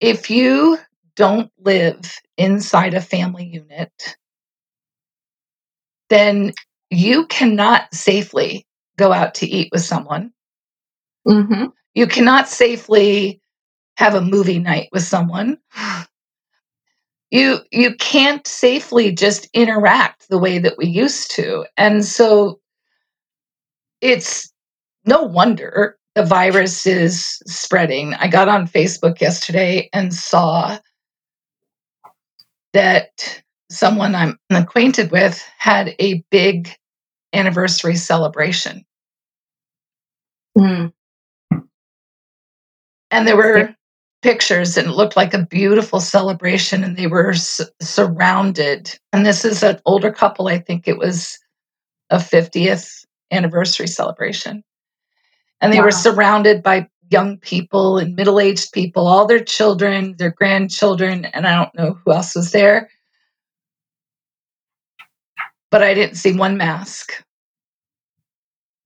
if 0.00 0.28
you 0.28 0.76
don't 1.16 1.50
live 1.58 2.20
inside 2.36 2.94
a 2.94 3.00
family 3.00 3.46
unit, 3.46 4.16
then 6.08 6.52
you 6.90 7.26
cannot 7.26 7.92
safely 7.92 8.66
go 8.96 9.12
out 9.12 9.34
to 9.36 9.46
eat 9.46 9.68
with 9.72 9.82
someone. 9.82 10.32
Mm-hmm. 11.26 11.66
You 11.94 12.06
cannot 12.06 12.48
safely 12.48 13.40
have 13.96 14.14
a 14.14 14.20
movie 14.20 14.58
night 14.58 14.88
with 14.92 15.02
someone. 15.02 15.58
You 17.30 17.58
you 17.72 17.96
can't 17.96 18.46
safely 18.46 19.10
just 19.10 19.48
interact 19.52 20.28
the 20.28 20.38
way 20.38 20.58
that 20.58 20.78
we 20.78 20.86
used 20.86 21.32
to. 21.32 21.66
And 21.76 22.04
so 22.04 22.60
it's 24.00 24.52
no 25.04 25.22
wonder 25.22 25.98
the 26.14 26.24
virus 26.24 26.86
is 26.86 27.42
spreading. 27.46 28.14
I 28.14 28.28
got 28.28 28.48
on 28.48 28.68
Facebook 28.68 29.20
yesterday 29.20 29.88
and 29.92 30.14
saw 30.14 30.78
that 32.76 33.42
someone 33.70 34.14
I'm 34.14 34.38
acquainted 34.50 35.10
with 35.10 35.42
had 35.56 35.94
a 35.98 36.22
big 36.30 36.68
anniversary 37.32 37.96
celebration. 37.96 38.84
Mm. 40.58 40.92
And 43.10 43.26
there 43.26 43.36
were 43.36 43.74
pictures 44.22 44.76
and 44.76 44.88
it 44.88 44.92
looked 44.92 45.16
like 45.16 45.32
a 45.32 45.46
beautiful 45.46 46.00
celebration 46.00 46.84
and 46.84 46.96
they 46.96 47.06
were 47.06 47.30
s- 47.30 47.62
surrounded. 47.80 48.98
And 49.12 49.24
this 49.24 49.44
is 49.44 49.62
an 49.62 49.80
older 49.86 50.12
couple, 50.12 50.48
I 50.48 50.58
think 50.58 50.86
it 50.86 50.98
was 50.98 51.38
a 52.10 52.18
50th 52.18 53.06
anniversary 53.30 53.86
celebration. 53.86 54.62
And 55.62 55.72
they 55.72 55.78
Wow. 55.78 55.86
were 55.86 55.92
surrounded 55.92 56.62
by 56.62 56.88
young 57.10 57.38
people 57.38 57.98
and 57.98 58.16
middle 58.16 58.40
aged 58.40 58.72
people, 58.72 59.06
all 59.06 59.26
their 59.26 59.42
children, 59.42 60.16
their 60.18 60.30
grandchildren, 60.30 61.26
and 61.26 61.46
I 61.46 61.54
don't 61.56 61.74
know 61.74 61.98
who 62.04 62.12
else 62.12 62.34
was 62.34 62.52
there. 62.52 62.90
But 65.70 65.82
I 65.82 65.94
didn't 65.94 66.16
see 66.16 66.32
one 66.32 66.56
mask. 66.56 67.22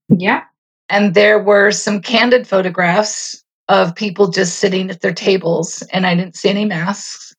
Yeah. 0.09 0.45
And 0.89 1.15
there 1.15 1.39
were 1.39 1.71
some 1.71 2.01
candid 2.01 2.47
photographs 2.47 3.45
of 3.69 3.95
people 3.95 4.29
just 4.29 4.59
sitting 4.59 4.91
at 4.91 5.01
their 5.01 5.15
tables, 5.15 5.83
and 5.93 6.07
I 6.07 6.15
didn't 6.17 6.37
see 6.37 6.49
any 6.49 6.65
masks. 6.65 7.35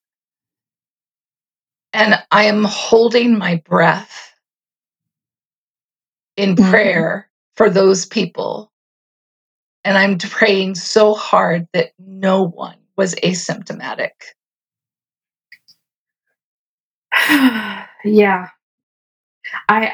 And 1.93 2.15
I 2.31 2.45
am 2.45 2.63
holding 2.63 3.37
my 3.37 3.61
breath 3.65 4.33
in 6.37 6.55
Mhm. 6.55 6.69
prayer 6.69 7.29
for 7.55 7.69
those 7.69 8.05
people. 8.05 8.70
And 9.83 9.97
I'm 9.97 10.17
praying 10.17 10.75
so 10.75 11.13
hard 11.13 11.67
that 11.73 11.91
no 11.97 12.43
one 12.43 12.77
was 12.97 13.15
asymptomatic. 13.15 14.11
yeah. 18.05 18.49
I 19.67 19.93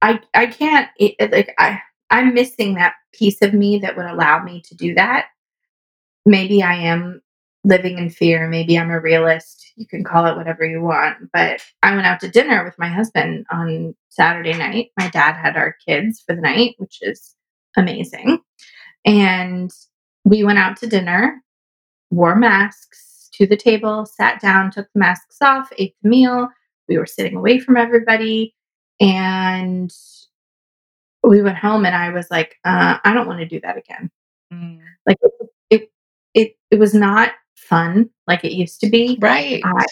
I 0.00 0.20
I 0.34 0.46
can't 0.46 0.88
it, 0.98 1.32
like 1.32 1.54
I 1.58 1.80
I'm 2.10 2.34
missing 2.34 2.74
that 2.74 2.94
piece 3.12 3.42
of 3.42 3.54
me 3.54 3.78
that 3.78 3.96
would 3.96 4.06
allow 4.06 4.42
me 4.42 4.62
to 4.66 4.74
do 4.74 4.94
that. 4.94 5.26
Maybe 6.24 6.62
I 6.62 6.74
am 6.74 7.20
living 7.64 7.98
in 7.98 8.10
fear, 8.10 8.48
maybe 8.48 8.78
I'm 8.78 8.90
a 8.90 9.00
realist. 9.00 9.72
You 9.76 9.86
can 9.86 10.04
call 10.04 10.26
it 10.26 10.36
whatever 10.36 10.64
you 10.64 10.80
want, 10.82 11.30
but 11.32 11.60
I 11.82 11.94
went 11.94 12.06
out 12.06 12.20
to 12.20 12.28
dinner 12.28 12.64
with 12.64 12.78
my 12.78 12.88
husband 12.88 13.46
on 13.50 13.94
Saturday 14.08 14.52
night. 14.52 14.90
My 14.98 15.08
dad 15.08 15.34
had 15.34 15.56
our 15.56 15.76
kids 15.86 16.22
for 16.26 16.34
the 16.34 16.42
night, 16.42 16.74
which 16.78 16.98
is 17.02 17.34
amazing. 17.76 18.40
And 19.04 19.72
we 20.24 20.44
went 20.44 20.58
out 20.58 20.76
to 20.78 20.86
dinner, 20.86 21.42
wore 22.10 22.36
masks 22.36 23.28
to 23.34 23.46
the 23.46 23.56
table, 23.56 24.06
sat 24.06 24.40
down, 24.40 24.70
took 24.70 24.86
the 24.92 25.00
masks 25.00 25.38
off, 25.42 25.72
ate 25.78 25.94
the 26.02 26.08
meal. 26.08 26.48
We 26.88 26.98
were 26.98 27.06
sitting 27.06 27.36
away 27.36 27.58
from 27.58 27.76
everybody. 27.76 28.54
And 29.00 29.92
we 31.24 31.42
went 31.42 31.58
home, 31.58 31.86
and 31.86 31.94
I 31.94 32.10
was 32.10 32.30
like, 32.30 32.56
uh, 32.64 32.98
I 33.02 33.12
don't 33.12 33.26
want 33.26 33.40
to 33.40 33.46
do 33.46 33.60
that 33.60 33.76
again. 33.76 34.10
Mm. 34.52 34.80
Like, 35.06 35.18
it, 35.70 35.90
it, 36.34 36.56
it, 36.70 36.78
was 36.78 36.94
not 36.94 37.32
fun 37.56 38.10
like 38.26 38.44
it 38.44 38.52
used 38.52 38.80
to 38.80 38.90
be. 38.90 39.18
Right. 39.20 39.62
I, 39.64 39.86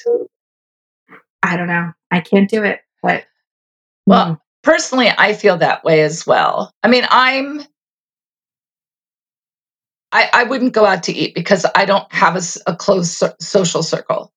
I 1.43 1.57
don't 1.57 1.69
know. 1.69 1.93
I 2.11 2.21
can't 2.21 2.51
do 2.51 2.63
it. 2.63 2.81
But 3.03 3.25
Well, 4.07 4.27
mm, 4.27 4.41
personally, 4.63 5.11
I 5.17 5.33
feel 5.35 5.57
that 5.59 5.85
way 5.85 6.03
as 6.03 6.27
well. 6.27 6.73
I 6.83 6.89
mean, 6.89 7.07
I'm. 7.09 7.63
I, 10.13 10.29
I 10.33 10.45
wouldn't 10.45 10.73
go 10.73 10.85
out 10.85 11.05
to 11.05 11.13
eat 11.13 11.35
because 11.35 11.65
I 11.75 11.85
don't 11.85 12.11
have 12.13 12.43
a 12.67 12.75
close 12.77 13.11
so- 13.11 13.35
social 13.41 13.83
circle, 13.83 14.33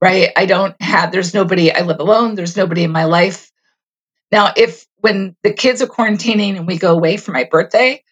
right? 0.00 0.30
I 0.36 0.46
don't 0.46 0.80
have, 0.80 1.12
there's 1.12 1.34
nobody, 1.34 1.72
I 1.72 1.80
live 1.80 2.00
alone, 2.00 2.34
there's 2.36 2.56
nobody 2.56 2.84
in 2.84 2.92
my 2.92 3.04
life. 3.04 3.50
Now, 4.30 4.52
if 4.56 4.86
when 4.98 5.36
the 5.42 5.52
kids 5.52 5.82
are 5.82 5.86
quarantining 5.86 6.56
and 6.56 6.66
we 6.66 6.78
go 6.78 6.94
away 6.94 7.16
for 7.16 7.32
my 7.32 7.44
birthday, 7.44 8.02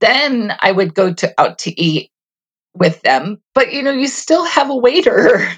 then 0.00 0.54
I 0.60 0.72
would 0.72 0.94
go 0.94 1.12
to 1.12 1.34
out 1.38 1.58
to 1.60 1.80
eat 1.80 2.10
with 2.74 3.00
them. 3.02 3.40
But 3.54 3.72
you 3.72 3.82
know, 3.82 3.92
you 3.92 4.08
still 4.08 4.44
have 4.44 4.70
a 4.70 4.76
waiter 4.76 5.48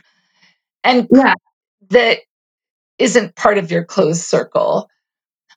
and 0.85 1.09
yeah, 1.13 1.35
that 1.91 2.19
isn't 2.99 3.37
part 3.37 3.59
of 3.59 3.71
your 3.71 3.85
closed 3.85 4.23
circle. 4.23 4.89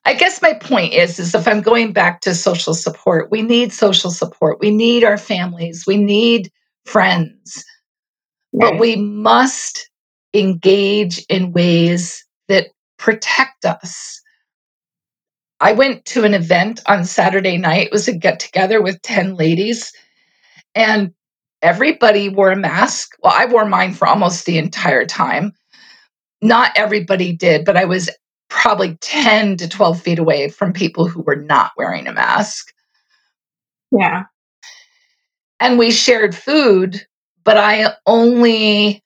I 0.06 0.14
guess 0.14 0.42
my 0.42 0.52
point 0.52 0.92
is 0.92 1.18
is 1.18 1.34
if 1.34 1.48
I'm 1.48 1.62
going 1.62 1.92
back 1.92 2.20
to 2.22 2.34
social 2.34 2.74
support, 2.74 3.30
we 3.30 3.42
need 3.42 3.72
social 3.72 4.10
support. 4.10 4.60
We 4.60 4.70
need 4.70 5.02
our 5.02 5.16
families. 5.16 5.86
We 5.86 5.96
need 5.96 6.50
friends. 6.84 7.64
But 8.52 8.78
we 8.78 8.96
must 8.96 9.90
engage 10.32 11.24
in 11.28 11.52
ways 11.52 12.24
that 12.48 12.68
protect 12.98 13.64
us. 13.64 14.20
I 15.60 15.72
went 15.72 16.04
to 16.06 16.24
an 16.24 16.34
event 16.34 16.80
on 16.86 17.04
Saturday 17.04 17.56
night. 17.56 17.86
It 17.86 17.92
was 17.92 18.06
a 18.06 18.12
get 18.12 18.38
together 18.38 18.82
with 18.82 19.00
10 19.02 19.34
ladies, 19.34 19.92
and 20.74 21.12
everybody 21.62 22.28
wore 22.28 22.52
a 22.52 22.56
mask. 22.56 23.12
Well, 23.22 23.32
I 23.34 23.46
wore 23.46 23.64
mine 23.64 23.94
for 23.94 24.06
almost 24.06 24.44
the 24.44 24.58
entire 24.58 25.06
time. 25.06 25.52
Not 26.42 26.72
everybody 26.76 27.32
did, 27.32 27.64
but 27.64 27.76
I 27.76 27.86
was 27.86 28.10
probably 28.48 28.96
10 29.00 29.56
to 29.58 29.68
12 29.68 30.00
feet 30.00 30.18
away 30.18 30.48
from 30.48 30.72
people 30.72 31.06
who 31.06 31.22
were 31.22 31.36
not 31.36 31.72
wearing 31.76 32.06
a 32.06 32.12
mask. 32.12 32.72
yeah. 33.90 34.24
And 35.60 35.78
we 35.78 35.90
shared 35.90 36.34
food, 36.34 37.06
but 37.44 37.56
I 37.56 37.94
only 38.06 39.02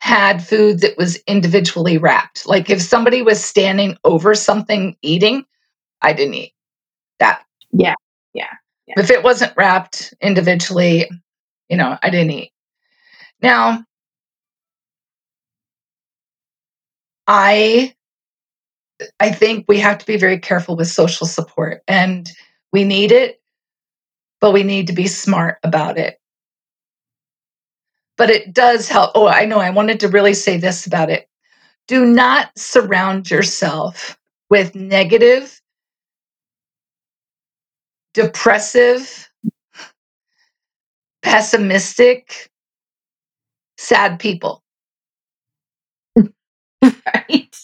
had 0.00 0.42
food 0.42 0.80
that 0.80 0.96
was 0.96 1.16
individually 1.26 1.98
wrapped. 1.98 2.46
Like 2.46 2.70
if 2.70 2.80
somebody 2.80 3.22
was 3.22 3.44
standing 3.44 3.96
over 4.04 4.34
something 4.34 4.96
eating, 5.02 5.44
I 6.00 6.12
didn't 6.12 6.34
eat 6.34 6.54
that. 7.18 7.44
Yeah. 7.72 7.94
Yeah. 8.32 8.52
Yeah. 8.86 8.94
If 8.98 9.10
it 9.10 9.22
wasn't 9.22 9.52
wrapped 9.56 10.14
individually, 10.20 11.08
you 11.68 11.76
know, 11.76 11.98
I 12.02 12.10
didn't 12.10 12.30
eat. 12.30 12.52
Now, 13.42 13.84
I 17.26 17.94
I 19.20 19.30
think 19.30 19.66
we 19.68 19.78
have 19.80 19.98
to 19.98 20.06
be 20.06 20.16
very 20.16 20.38
careful 20.38 20.76
with 20.76 20.88
social 20.88 21.26
support 21.26 21.82
and 21.88 22.30
we 22.72 22.84
need 22.84 23.12
it, 23.12 23.40
but 24.40 24.52
we 24.52 24.62
need 24.62 24.86
to 24.88 24.92
be 24.92 25.06
smart 25.06 25.58
about 25.62 25.98
it. 25.98 26.18
But 28.16 28.30
it 28.30 28.52
does 28.52 28.88
help. 28.88 29.12
Oh, 29.14 29.26
I 29.28 29.46
know. 29.46 29.60
I 29.60 29.70
wanted 29.70 30.00
to 30.00 30.08
really 30.08 30.34
say 30.34 30.58
this 30.58 30.86
about 30.86 31.10
it. 31.10 31.28
Do 31.88 32.04
not 32.06 32.50
surround 32.56 33.30
yourself 33.30 34.18
with 34.50 34.74
negative, 34.74 35.60
depressive, 38.14 39.30
pessimistic, 41.22 42.50
sad 43.76 44.18
people. 44.18 44.62
right. 46.82 47.56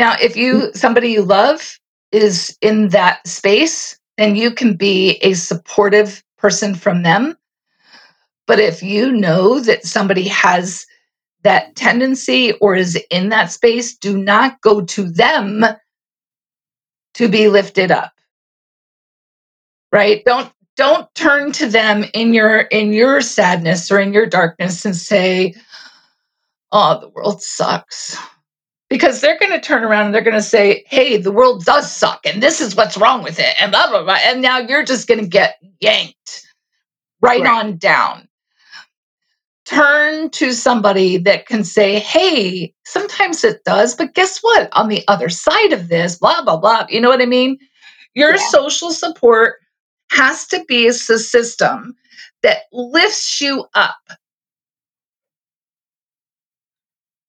Now, 0.00 0.16
if 0.18 0.34
you 0.34 0.54
mm-hmm. 0.54 0.76
somebody 0.78 1.08
you 1.08 1.20
love 1.20 1.78
is 2.10 2.56
in 2.62 2.88
that 2.88 3.26
space, 3.28 3.98
then 4.16 4.34
you 4.34 4.50
can 4.50 4.74
be 4.74 5.18
a 5.20 5.34
supportive 5.34 6.24
person 6.38 6.74
from 6.74 7.02
them. 7.02 7.36
But 8.46 8.60
if 8.60 8.82
you 8.82 9.12
know 9.12 9.60
that 9.60 9.84
somebody 9.84 10.26
has 10.28 10.86
that 11.42 11.76
tendency 11.76 12.52
or 12.62 12.74
is 12.74 12.98
in 13.10 13.28
that 13.28 13.52
space, 13.52 13.94
do 13.94 14.16
not 14.16 14.62
go 14.62 14.80
to 14.80 15.04
them 15.04 15.66
to 17.14 17.28
be 17.28 17.48
lifted 17.48 17.90
up. 17.90 18.14
Right? 19.92 20.24
Don't 20.24 20.50
don't 20.78 21.14
turn 21.14 21.52
to 21.52 21.68
them 21.68 22.06
in 22.14 22.32
your 22.32 22.60
in 22.60 22.94
your 22.94 23.20
sadness 23.20 23.92
or 23.92 24.00
in 24.00 24.14
your 24.14 24.24
darkness 24.24 24.86
and 24.86 24.96
say, 24.96 25.54
"Oh, 26.72 27.00
the 27.00 27.10
world 27.10 27.42
sucks." 27.42 28.16
Because 28.90 29.20
they're 29.20 29.38
going 29.38 29.52
to 29.52 29.60
turn 29.60 29.84
around 29.84 30.06
and 30.06 30.14
they're 30.14 30.20
going 30.20 30.34
to 30.34 30.42
say, 30.42 30.84
"Hey, 30.88 31.16
the 31.16 31.32
world 31.32 31.64
does 31.64 31.90
suck 31.90 32.26
and 32.26 32.42
this 32.42 32.60
is 32.60 32.76
what's 32.76 32.98
wrong 32.98 33.22
with 33.22 33.38
it." 33.38 33.54
And 33.60 33.70
blah 33.70 33.88
blah 33.88 34.02
blah. 34.02 34.18
And 34.22 34.42
now 34.42 34.58
you're 34.58 34.84
just 34.84 35.06
going 35.08 35.20
to 35.20 35.26
get 35.26 35.58
yanked 35.80 36.46
right, 37.22 37.40
right. 37.40 37.64
on 37.64 37.78
down 37.78 38.28
turn 39.70 40.28
to 40.30 40.52
somebody 40.52 41.16
that 41.16 41.46
can 41.46 41.62
say, 41.62 42.00
hey, 42.00 42.74
sometimes 42.84 43.44
it 43.44 43.62
does, 43.64 43.94
but 43.94 44.14
guess 44.14 44.40
what? 44.40 44.68
On 44.72 44.88
the 44.88 45.04
other 45.06 45.28
side 45.28 45.72
of 45.72 45.88
this, 45.88 46.16
blah, 46.18 46.42
blah, 46.42 46.56
blah. 46.56 46.86
You 46.88 47.00
know 47.00 47.08
what 47.08 47.22
I 47.22 47.26
mean? 47.26 47.56
Your 48.14 48.34
yeah. 48.34 48.48
social 48.48 48.90
support 48.90 49.60
has 50.10 50.46
to 50.48 50.64
be 50.66 50.88
a 50.88 50.92
system 50.92 51.94
that 52.42 52.62
lifts 52.72 53.40
you 53.40 53.64
up. 53.74 54.00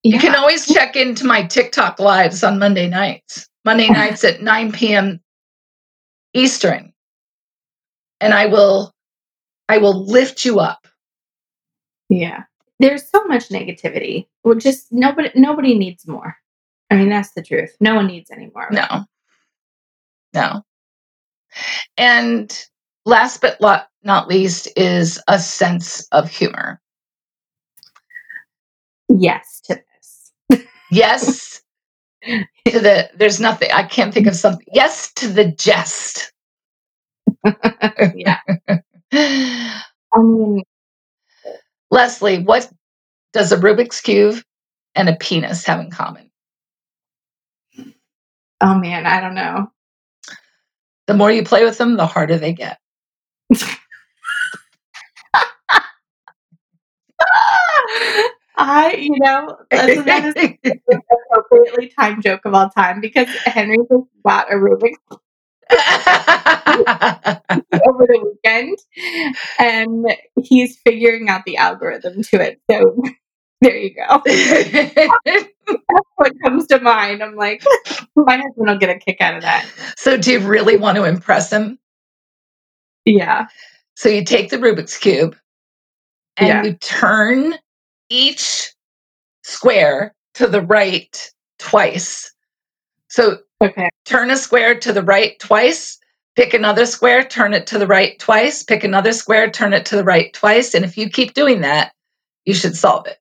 Yeah. 0.03 0.15
You 0.15 0.19
can 0.19 0.35
always 0.35 0.65
check 0.65 0.95
into 0.95 1.25
my 1.25 1.43
TikTok 1.43 1.99
lives 1.99 2.43
on 2.43 2.57
Monday 2.57 2.87
nights, 2.87 3.47
Monday 3.65 3.87
nights 3.89 4.23
at 4.23 4.41
9 4.41 4.71
p.m. 4.71 5.19
Eastern. 6.33 6.91
And 8.19 8.33
I 8.33 8.47
will 8.47 8.93
I 9.69 9.77
will 9.77 10.05
lift 10.05 10.43
you 10.43 10.59
up. 10.59 10.87
Yeah. 12.09 12.43
There's 12.79 13.07
so 13.07 13.23
much 13.25 13.49
negativity. 13.49 14.27
Well, 14.43 14.55
just 14.55 14.87
nobody 14.91 15.29
nobody 15.35 15.77
needs 15.77 16.07
more. 16.07 16.35
I 16.89 16.95
mean, 16.95 17.09
that's 17.09 17.31
the 17.33 17.43
truth. 17.43 17.75
No 17.79 17.95
one 17.95 18.07
needs 18.07 18.31
any 18.31 18.49
more. 18.53 18.67
No. 18.71 19.05
No. 20.33 20.63
And 21.97 22.67
last 23.05 23.41
but 23.41 23.59
not 24.03 24.27
least 24.27 24.67
is 24.75 25.21
a 25.27 25.39
sense 25.39 26.07
of 26.11 26.29
humor. 26.29 26.81
Yes 29.09 29.61
to. 29.65 29.81
Yes 30.91 31.61
to 32.25 32.79
the 32.79 33.09
there's 33.15 33.39
nothing 33.39 33.69
I 33.73 33.83
can't 33.83 34.13
think 34.13 34.27
of 34.27 34.35
something. 34.35 34.65
Yes 34.71 35.11
to 35.13 35.27
the 35.27 35.51
jest. 35.51 36.31
yeah. 38.15 38.39
I 38.67 38.81
mean, 40.17 40.57
um, 40.57 40.63
Leslie, 41.89 42.43
what 42.43 42.71
does 43.33 43.51
a 43.51 43.57
Rubik's 43.57 44.01
Cube 44.01 44.41
and 44.95 45.09
a 45.09 45.15
penis 45.15 45.65
have 45.65 45.79
in 45.79 45.89
common? 45.91 46.29
Oh 48.61 48.77
man, 48.77 49.05
I 49.05 49.19
don't 49.19 49.35
know. 49.35 49.71
The 51.07 51.15
more 51.15 51.31
you 51.31 51.43
play 51.43 51.63
with 51.63 51.77
them, 51.77 51.97
the 51.97 52.05
harder 52.05 52.37
they 52.37 52.53
get. 52.53 52.77
I, 58.61 58.93
you 58.93 59.17
know, 59.17 59.57
that 59.71 59.89
is 59.89 60.03
the 60.03 60.55
appropriately 61.31 61.91
timed 61.99 62.21
joke 62.21 62.41
of 62.45 62.53
all 62.53 62.69
time 62.69 63.01
because 63.01 63.27
Henry 63.45 63.77
just 63.77 64.03
bought 64.23 64.53
a 64.53 64.55
Rubik's 64.55 64.99
over 67.87 68.05
the 68.05 68.19
weekend 68.23 68.77
and 69.57 70.05
he's 70.43 70.77
figuring 70.85 71.27
out 71.27 71.43
the 71.45 71.57
algorithm 71.57 72.21
to 72.21 72.39
it. 72.39 72.61
So 72.69 73.01
there 73.61 73.77
you 73.77 73.95
go. 73.95 74.21
That's 74.25 75.47
what 76.17 76.33
comes 76.43 76.67
to 76.67 76.79
mind. 76.79 77.23
I'm 77.23 77.35
like, 77.35 77.63
my 78.15 78.37
husband 78.37 78.69
will 78.69 78.77
get 78.77 78.91
a 78.91 78.99
kick 78.99 79.21
out 79.21 79.35
of 79.35 79.41
that. 79.41 79.65
So 79.97 80.17
do 80.17 80.33
you 80.33 80.39
really 80.39 80.77
want 80.77 80.97
to 80.97 81.05
impress 81.05 81.51
him? 81.51 81.79
Yeah. 83.05 83.47
So 83.95 84.07
you 84.07 84.23
take 84.23 84.51
the 84.51 84.57
Rubik's 84.57 84.99
Cube 84.99 85.35
and 86.37 86.47
yeah. 86.47 86.63
you 86.63 86.73
turn 86.75 87.55
each 88.11 88.71
square 89.43 90.13
to 90.35 90.47
the 90.47 90.61
right 90.61 91.31
twice. 91.57 92.31
So 93.09 93.39
Okay. 93.61 93.89
Turn 94.05 94.31
a 94.31 94.37
square 94.37 94.77
to 94.79 94.91
the 94.91 95.03
right 95.03 95.39
twice, 95.39 95.99
pick 96.35 96.53
another 96.53 96.85
square, 96.85 97.23
turn 97.23 97.53
it 97.53 97.67
to 97.67 97.77
the 97.77 97.85
right 97.85 98.17
twice, 98.17 98.63
pick 98.63 98.83
another 98.83 99.13
square, 99.13 99.51
turn 99.51 99.71
it 99.73 99.85
to 99.85 99.95
the 99.95 100.03
right 100.03 100.33
twice. 100.33 100.73
And 100.73 100.83
if 100.83 100.97
you 100.97 101.09
keep 101.09 101.35
doing 101.35 101.61
that, 101.61 101.93
you 102.45 102.55
should 102.55 102.75
solve 102.75 103.05
it. 103.05 103.17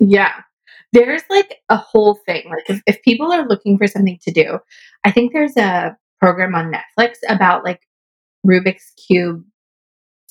Yeah. 0.00 0.32
There's 0.92 1.22
like 1.28 1.58
a 1.68 1.76
whole 1.76 2.14
thing. 2.26 2.48
Like 2.48 2.64
if, 2.70 2.80
if 2.86 3.02
people 3.02 3.30
are 3.30 3.46
looking 3.46 3.76
for 3.76 3.86
something 3.86 4.18
to 4.22 4.32
do, 4.32 4.58
I 5.04 5.10
think 5.10 5.32
there's 5.32 5.56
a 5.58 5.94
program 6.18 6.54
on 6.54 6.72
Netflix 6.72 7.16
about 7.28 7.62
like 7.62 7.80
Rubik's 8.46 8.92
Cube 9.06 9.44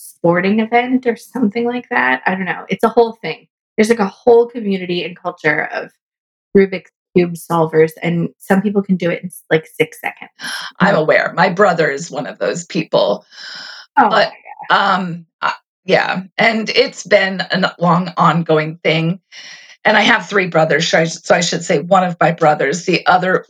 sporting 0.05 0.59
event 0.59 1.05
or 1.05 1.15
something 1.15 1.65
like 1.65 1.89
that. 1.89 2.21
I 2.25 2.35
don't 2.35 2.45
know. 2.45 2.65
It's 2.69 2.83
a 2.83 2.89
whole 2.89 3.13
thing. 3.13 3.47
There's 3.75 3.89
like 3.89 3.99
a 3.99 4.07
whole 4.07 4.47
community 4.47 5.03
and 5.03 5.17
culture 5.17 5.65
of 5.73 5.91
Rubik's 6.55 6.91
cube 7.15 7.33
solvers, 7.33 7.91
and 8.01 8.29
some 8.37 8.61
people 8.61 8.81
can 8.81 8.95
do 8.95 9.09
it 9.09 9.23
in 9.23 9.29
like 9.49 9.67
six 9.67 9.99
seconds. 9.99 10.31
I'm 10.79 10.95
aware. 10.95 11.33
My 11.33 11.49
brother 11.49 11.89
is 11.89 12.11
one 12.11 12.27
of 12.27 12.39
those 12.39 12.65
people. 12.65 13.25
Oh, 13.97 14.09
but 14.09 14.31
um, 14.69 15.25
uh, 15.41 15.51
yeah, 15.85 16.23
and 16.37 16.69
it's 16.69 17.03
been 17.03 17.41
a 17.41 17.75
long 17.79 18.11
ongoing 18.17 18.77
thing. 18.83 19.19
And 19.83 19.95
I 19.97 20.01
have 20.01 20.27
three 20.27 20.47
brothers, 20.47 20.87
so 20.87 20.99
I, 20.99 21.03
so 21.03 21.35
I 21.35 21.41
should 21.41 21.63
say 21.63 21.79
one 21.79 22.03
of 22.03 22.17
my 22.19 22.31
brothers. 22.31 22.85
The 22.85 23.05
other, 23.05 23.45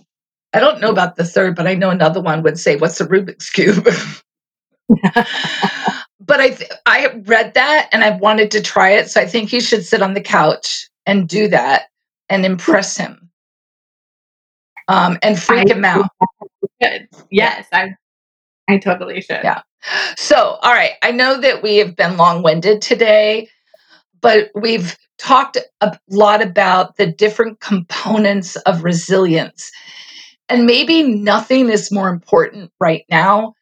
I 0.53 0.60
don't 0.60 0.82
know 0.82 0.91
about 0.91 1.16
the 1.16 1.24
third, 1.24 1.56
but 1.56 1.66
I 1.66 1.76
know 1.76 1.91
another 1.91 2.22
one 2.22 2.43
would 2.43 2.60
say, 2.60 2.76
"What's 2.76 2.99
a 2.99 3.08
Rubik's 3.08 3.49
cube?" 3.49 3.88
but 6.26 6.39
I 6.39 6.49
th- 6.49 6.71
I 6.86 7.07
read 7.26 7.53
that 7.53 7.89
and 7.91 8.03
I 8.03 8.11
wanted 8.17 8.51
to 8.51 8.61
try 8.61 8.91
it, 8.91 9.09
so 9.09 9.21
I 9.21 9.26
think 9.26 9.53
you 9.53 9.61
should 9.61 9.86
sit 9.86 10.01
on 10.01 10.13
the 10.13 10.21
couch 10.21 10.89
and 11.05 11.28
do 11.28 11.47
that 11.49 11.84
and 12.30 12.45
impress 12.45 12.97
him 12.97 13.30
um, 14.88 15.17
and 15.21 15.39
freak 15.39 15.69
I, 15.71 15.73
him 15.73 15.86
out. 15.86 16.09
Yes, 17.30 17.67
I 17.71 17.95
I 18.69 18.78
totally 18.78 19.21
should. 19.21 19.41
Yeah. 19.43 19.61
So, 20.17 20.57
all 20.61 20.73
right. 20.73 20.93
I 21.03 21.11
know 21.11 21.39
that 21.39 21.61
we 21.61 21.78
have 21.78 21.95
been 21.95 22.17
long 22.17 22.41
winded 22.41 22.82
today, 22.82 23.49
but 24.21 24.49
we've 24.55 24.97
talked 25.17 25.57
a 25.82 25.97
lot 26.09 26.41
about 26.41 26.97
the 26.97 27.05
different 27.07 27.59
components 27.59 28.55
of 28.57 28.84
resilience. 28.84 29.71
And 30.49 30.65
maybe 30.65 31.03
nothing 31.03 31.69
is 31.69 31.91
more 31.91 32.09
important 32.09 32.71
right 32.80 33.05
now 33.09 33.55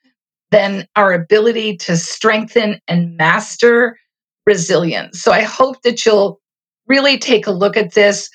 than 0.53 0.87
our 0.95 1.11
ability 1.13 1.77
to 1.77 1.97
strengthen 1.97 2.79
and 2.87 3.17
master 3.17 3.97
resilience. 4.45 5.21
So 5.21 5.31
I 5.31 5.41
hope 5.41 5.81
that 5.81 6.05
you'll 6.05 6.39
really 6.87 7.17
take 7.17 7.47
a 7.47 7.51
look 7.51 7.75
at 7.77 7.93
this 7.93 8.29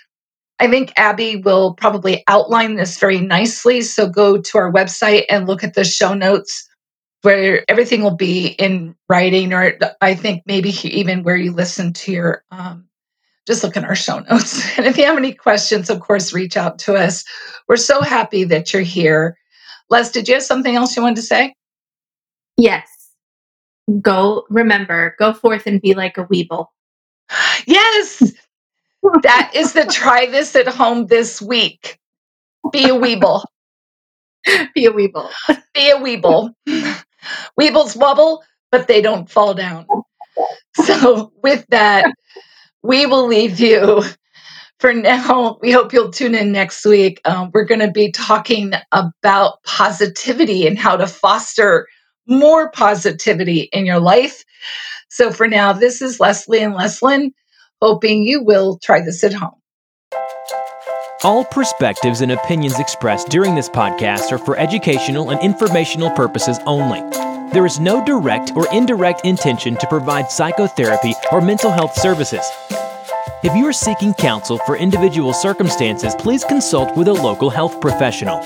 I 0.60 0.68
think 0.68 0.92
Abby 0.96 1.36
will 1.36 1.74
probably 1.74 2.24
outline 2.26 2.74
this 2.74 2.98
very 2.98 3.20
nicely. 3.20 3.80
So 3.80 4.08
go 4.08 4.38
to 4.38 4.58
our 4.58 4.72
website 4.72 5.24
and 5.28 5.46
look 5.46 5.62
at 5.62 5.74
the 5.74 5.84
show 5.84 6.14
notes 6.14 6.68
where 7.22 7.64
everything 7.68 8.02
will 8.02 8.16
be 8.16 8.48
in 8.48 8.94
writing, 9.08 9.52
or 9.52 9.76
I 10.00 10.14
think 10.14 10.42
maybe 10.46 10.70
even 10.84 11.22
where 11.22 11.36
you 11.36 11.52
listen 11.52 11.92
to 11.92 12.12
your, 12.12 12.44
um, 12.50 12.88
just 13.46 13.62
look 13.62 13.76
in 13.76 13.84
our 13.84 13.96
show 13.96 14.20
notes. 14.20 14.62
And 14.78 14.86
if 14.86 14.96
you 14.96 15.04
have 15.04 15.16
any 15.16 15.32
questions, 15.32 15.90
of 15.90 16.00
course, 16.00 16.32
reach 16.32 16.56
out 16.56 16.78
to 16.80 16.94
us. 16.94 17.24
We're 17.68 17.76
so 17.76 18.02
happy 18.02 18.44
that 18.44 18.72
you're 18.72 18.82
here. 18.82 19.36
Les, 19.90 20.10
did 20.10 20.28
you 20.28 20.34
have 20.34 20.42
something 20.42 20.76
else 20.76 20.96
you 20.96 21.02
wanted 21.02 21.16
to 21.16 21.22
say? 21.22 21.54
Yes. 22.58 22.88
Go, 24.02 24.44
remember, 24.50 25.16
go 25.18 25.32
forth 25.32 25.66
and 25.66 25.80
be 25.80 25.94
like 25.94 26.18
a 26.18 26.26
weeble. 26.26 26.66
Yes 27.66 28.22
that 29.22 29.52
is 29.54 29.72
the 29.72 29.86
try 29.86 30.26
this 30.26 30.54
at 30.56 30.68
home 30.68 31.06
this 31.06 31.40
week. 31.40 31.98
Be 32.72 32.84
a 32.84 32.94
weeble. 32.94 33.44
Be 34.74 34.86
a 34.86 34.92
weeble. 34.92 35.30
Be 35.74 35.90
a 35.90 35.96
weeble. 35.96 36.52
Weebles 37.60 37.96
wobble, 37.96 38.42
but 38.70 38.88
they 38.88 39.00
don't 39.00 39.30
fall 39.30 39.54
down. 39.54 39.86
So, 40.74 41.32
with 41.42 41.66
that, 41.68 42.10
we 42.82 43.06
will 43.06 43.26
leave 43.26 43.58
you 43.60 44.02
for 44.78 44.92
now. 44.92 45.58
We 45.60 45.72
hope 45.72 45.92
you'll 45.92 46.12
tune 46.12 46.34
in 46.34 46.52
next 46.52 46.84
week. 46.84 47.20
Um, 47.24 47.50
we're 47.52 47.64
going 47.64 47.80
to 47.80 47.90
be 47.90 48.12
talking 48.12 48.72
about 48.92 49.62
positivity 49.64 50.66
and 50.66 50.78
how 50.78 50.96
to 50.96 51.06
foster 51.06 51.88
more 52.28 52.70
positivity 52.70 53.68
in 53.72 53.86
your 53.86 54.00
life. 54.00 54.44
So, 55.08 55.32
for 55.32 55.48
now, 55.48 55.72
this 55.72 56.02
is 56.02 56.20
Leslie 56.20 56.62
and 56.62 56.74
Leslin 56.74 57.32
hoping 57.80 58.22
you 58.22 58.42
will 58.42 58.78
try 58.78 59.00
this 59.00 59.24
at 59.24 59.32
home. 59.32 59.54
All 61.24 61.44
perspectives 61.44 62.20
and 62.20 62.30
opinions 62.30 62.78
expressed 62.78 63.28
during 63.28 63.54
this 63.54 63.68
podcast 63.68 64.30
are 64.30 64.38
for 64.38 64.56
educational 64.56 65.30
and 65.30 65.40
informational 65.40 66.10
purposes 66.10 66.60
only. 66.64 67.00
There 67.52 67.66
is 67.66 67.80
no 67.80 68.04
direct 68.04 68.52
or 68.54 68.72
indirect 68.72 69.24
intention 69.24 69.76
to 69.78 69.86
provide 69.88 70.30
psychotherapy 70.30 71.14
or 71.32 71.40
mental 71.40 71.72
health 71.72 71.94
services. 71.94 72.48
If 73.42 73.56
you 73.56 73.66
are 73.66 73.72
seeking 73.72 74.14
counsel 74.14 74.58
for 74.58 74.76
individual 74.76 75.32
circumstances, 75.32 76.14
please 76.14 76.44
consult 76.44 76.96
with 76.96 77.08
a 77.08 77.12
local 77.12 77.50
health 77.50 77.80
professional. 77.80 78.38